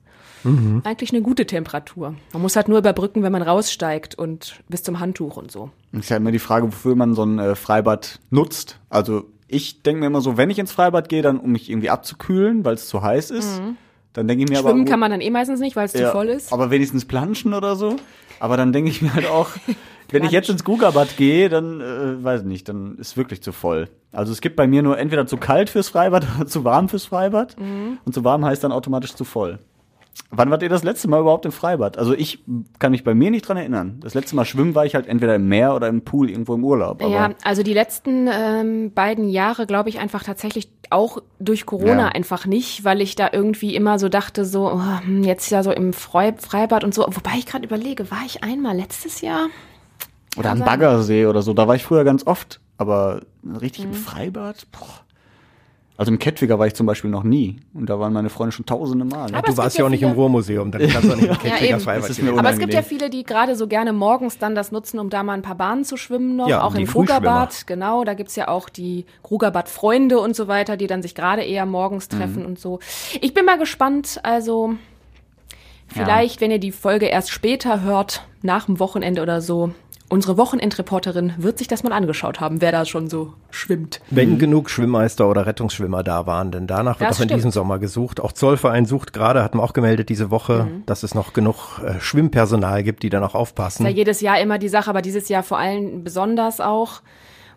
[0.84, 2.16] eigentlich eine gute Temperatur.
[2.34, 5.70] Man muss halt nur überbrücken, wenn man raussteigt und bis zum Handtuch und so.
[5.94, 8.78] Ist ja immer die Frage, wofür man so ein äh, Freibad nutzt.
[8.90, 11.90] Also ich denke mir immer so, wenn ich ins Freibad gehe, dann um mich irgendwie
[11.90, 13.62] abzukühlen, weil es zu heiß ist.
[14.14, 14.70] Dann denke ich mir aber.
[14.70, 16.54] Schwimmen kann man dann eh meistens nicht, weil es zu ja, voll ist.
[16.54, 17.96] Aber wenigstens planschen oder so.
[18.40, 19.50] Aber dann denke ich mir halt auch,
[20.12, 23.52] wenn ich jetzt ins Gugabad gehe, dann äh, weiß ich nicht, dann ist wirklich zu
[23.52, 23.90] voll.
[24.12, 27.06] Also es gibt bei mir nur entweder zu kalt fürs Freibad oder zu warm fürs
[27.06, 27.60] Freibad.
[27.60, 27.98] Mhm.
[28.06, 29.60] Und zu warm heißt dann automatisch zu voll.
[30.30, 31.98] Wann wart ihr das letzte Mal überhaupt im Freibad?
[31.98, 32.44] Also ich
[32.80, 34.00] kann mich bei mir nicht dran erinnern.
[34.02, 36.64] Das letzte Mal schwimmen war ich halt entweder im Meer oder im Pool irgendwo im
[36.64, 37.02] Urlaub.
[37.02, 42.08] Ja, also die letzten ähm, beiden Jahre, glaube ich, einfach tatsächlich auch durch Corona Ja.
[42.10, 45.72] einfach nicht, weil ich da irgendwie immer so dachte, so oh, hm, jetzt ja so
[45.72, 47.04] im Freibad und so.
[47.08, 49.48] Wobei ich gerade überlege, war ich einmal letztes Jahr?
[50.36, 50.60] oder am.
[50.60, 51.54] Baggersee oder so.
[51.54, 52.60] Da war ich früher ganz oft.
[52.78, 53.22] Aber
[53.62, 53.92] richtig Mhm.
[53.92, 54.66] im Freibad?
[54.72, 55.02] Boah.
[55.96, 57.58] Also im Kettwiger war ich zum Beispiel noch nie.
[57.74, 59.34] Und da waren meine Freunde schon tausende Male.
[59.36, 61.38] Aber Du warst ja ja auch nicht im Ruhrmuseum, dann kannst du auch nicht im
[61.40, 61.78] Kettwiger
[62.34, 65.12] mir Aber es gibt ja viele, die gerade so gerne morgens dann das nutzen, um
[65.12, 66.88] da mal ein paar Bahnen zu schwimmen noch, Ja, auch im.
[66.88, 68.04] Krugerbad, genau.
[68.04, 72.08] Da gibt's ja auch die Krugerbad-Freunde und so weiter, die dann sich gerade eher morgens
[72.08, 72.46] treffen Mhm.
[72.48, 72.80] und so.
[73.22, 74.74] Ich bin mal gespannt, also
[75.88, 79.72] vielleicht, wenn ihr die Folge erst später hört, nach dem Wochenende oder so,
[80.14, 84.00] unsere Wochenendreporterin wird sich das mal angeschaut haben, wer da schon so schwimmt.
[84.10, 87.38] Wenn genug Schwimmmeister oder Rettungsschwimmer da waren, denn danach wird Das auch in stimmt.
[87.40, 88.22] diesem Sommer gesucht.
[88.22, 90.84] Auch Zollverein sucht gerade, hat man auch gemeldet diese Woche, Mhm.
[90.86, 93.84] dass es noch genug äh, Schwimmpersonal gibt, die dann auch aufpassen.
[93.86, 97.02] ist ja jedes Jahr immer die Sache, aber dieses Jahr vor allem besonders auch.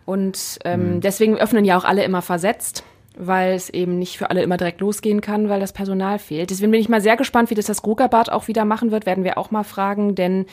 [0.05, 1.01] Und ähm, Mhm.
[1.01, 2.83] deswegen öffnen ja auch alle immer versetzt,
[3.17, 6.49] weil es eben nicht für alle immer direkt losgehen kann, weil das Personal fehlt.
[6.49, 9.23] Deswegen bin ich mal sehr gespannt, wie das das Grugerbad auch wieder machen wird, werden
[9.23, 10.45] wir auch mal fragen, denn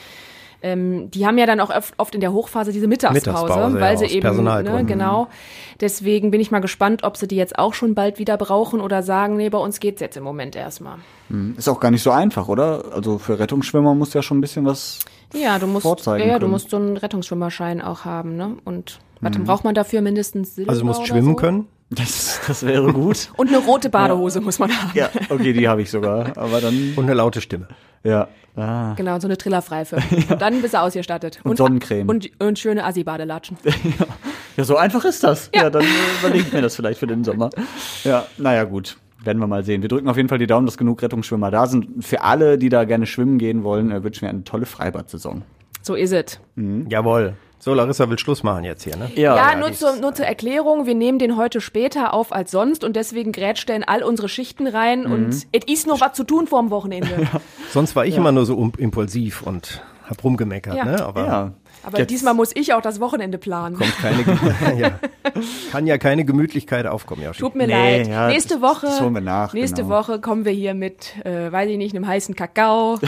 [0.65, 3.93] ähm, die haben ja dann auch oft, oft in der Hochphase diese Mittagspause, Mittagspause, weil
[3.93, 5.29] ja, sie aus eben, ne, genau.
[5.79, 9.03] Deswegen bin ich mal gespannt, ob sie die jetzt auch schon bald wieder brauchen oder
[9.03, 10.97] sagen, nee, bei uns geht's jetzt im Moment erstmal.
[11.59, 12.83] Ist auch gar nicht so einfach, oder?
[12.95, 15.01] Also für Rettungsschwimmer muss ja schon ein bisschen was.
[15.35, 16.53] Ja, du musst, vorzeigen ja, ja, du können.
[16.53, 18.57] musst so einen Rettungsschwimmerschein auch haben, ne?
[18.65, 21.37] Und was braucht man dafür mindestens Silber also du musst schwimmen so?
[21.37, 21.67] können.
[21.91, 23.31] Das, das wäre gut.
[23.37, 24.93] Und eine rote Badehose muss man haben.
[24.95, 26.37] ja, okay, die habe ich sogar.
[26.39, 26.95] Aber dann.
[26.97, 27.69] Und eine laute Stimme.
[28.05, 28.29] Ja.
[28.57, 28.95] Ah.
[28.95, 29.97] Genau, so eine Trillerpfeife.
[30.31, 31.41] Und dann bist du ausgestattet.
[31.43, 32.09] Und Sonnencreme.
[32.09, 33.57] Und, und schöne Assi-Badelatschen.
[34.57, 35.51] Ja, so einfach ist das.
[35.53, 35.71] Ja, Ja.
[35.71, 35.85] dann
[36.21, 37.51] überlege ich mir das vielleicht für den Sommer.
[38.05, 38.99] Ja, naja, gut.
[39.25, 39.83] Werden wir mal sehen.
[39.83, 42.05] Wir drücken auf jeden Fall die Daumen, dass genug Rettungsschwimmer da sind.
[42.05, 45.43] Für alle, die da gerne schwimmen gehen wollen, äh, wünschen wir eine tolle Freibad-Saison.
[45.83, 46.39] So ist es.
[46.89, 47.35] Jawohl.
[47.65, 49.11] So, Larissa will Schluss machen jetzt hier, ne?
[49.15, 52.95] Ja, nur, zur, nur zur Erklärung, wir nehmen den heute später auf als sonst und
[52.95, 56.47] deswegen grätscht er in all unsere Schichten rein und es ist noch was zu tun
[56.47, 57.27] vor dem Wochenende.
[57.73, 60.85] Sonst war ich immer nur so impulsiv und hab rumgemeckert, Ja.
[60.85, 61.07] ne?
[61.07, 61.53] Aber Ja.
[61.87, 63.77] Aber Jetzt- diesmal muss ich auch das Wochenende planen.
[63.77, 64.91] kommt keine, ja.
[65.71, 67.41] kann ja keine Gemütlichkeit aufkommen, Joshi.
[67.41, 68.09] Tut mir Nee, leid.
[68.09, 69.95] ja, nächste das- Woche, das wir nach, nächste genau.
[70.01, 72.99] Woche kommen wir hier mit, äh, weiß ich nicht, einem heißen Kakao.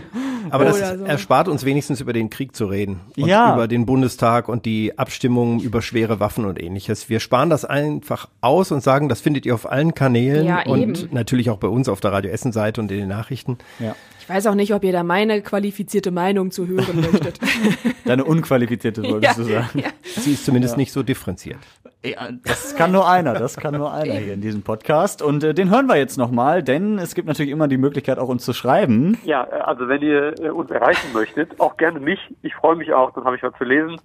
[0.50, 1.04] Aber das so.
[1.04, 3.00] erspart uns wenigstens über den Krieg zu reden.
[3.16, 3.54] Und Ja.
[3.54, 7.08] über den Bundestag und die Abstimmungen über schwere Waffen und ähnliches.
[7.08, 10.80] Wir sparen das einfach aus und sagen, das findet ihr auf allen Kanälen Ja, und
[10.80, 11.08] eben.
[11.12, 13.58] natürlich auch bei uns auf der Radio Essen Seite und in den Nachrichten.
[13.80, 13.94] Ja.
[14.28, 17.38] Ich weiß auch nicht, ob ihr da meine qualifizierte Meinung zu hören möchtet.
[18.04, 19.78] Deine unqualifizierte, wolltest du sagen.
[19.78, 19.90] ja.
[20.02, 21.60] Sie ist zumindest nicht so differenziert.
[22.04, 25.22] Ja, das kann nur einer, das kann nur einer hier in diesem Podcast.
[25.22, 28.26] Und äh, den hören wir jetzt nochmal, denn es gibt natürlich immer die Möglichkeit, auch
[28.26, 29.16] uns zu schreiben.
[29.22, 32.18] Ja, äh, also wenn ihr äh, uns erreichen möchtet, auch gerne mich.
[32.42, 33.96] Ich freue mich auch, dann habe ich was zu lesen.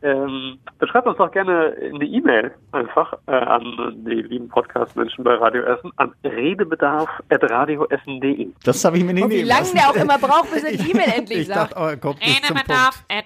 [0.00, 3.64] Ähm, dann schreibt uns doch gerne eine E-Mail einfach äh, an
[4.06, 8.48] die lieben Podcast-Menschen bei Radio Essen an redebedarf.radioessen.de.
[8.64, 9.76] Das habe ich mir nicht Und wie lange lassen.
[9.76, 11.72] der auch immer braucht, bis er die E-Mail endlich Ich sagt.
[11.72, 12.20] dachte, oh, kommt.
[12.22, 13.04] Redebedarf.
[13.08, 13.24] at-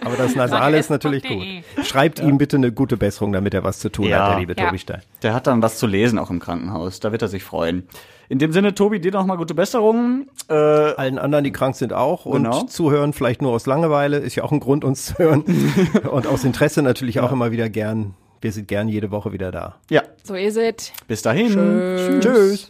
[0.04, 1.44] Aber das Nasale ist natürlich gut.
[1.84, 4.22] Schreibt ihm bitte eine gute Besserung, damit er was zu tun Ja.
[4.24, 4.66] hat, der liebe Ja.
[4.66, 5.02] Tobi Stein.
[5.22, 6.98] Der hat dann was zu lesen auch im Krankenhaus.
[7.00, 7.86] Da wird er sich freuen.
[8.30, 10.26] In dem Sinne, Tobi, dir noch mal gute Besserung.
[10.50, 12.62] Äh, Allen anderen, die krank sind auch und Genau.
[12.64, 15.44] zuhören vielleicht nur aus Langeweile, ist ja auch ein Grund, uns zu hören.
[16.10, 18.14] und aus Interesse natürlich auch immer wieder gern.
[18.40, 19.76] Wir sind gern jede Woche wieder da.
[19.90, 20.92] ja, So ist es.
[21.08, 21.48] bis dahin.
[21.52, 22.20] Tschüss.
[22.20, 22.66] Tschüss.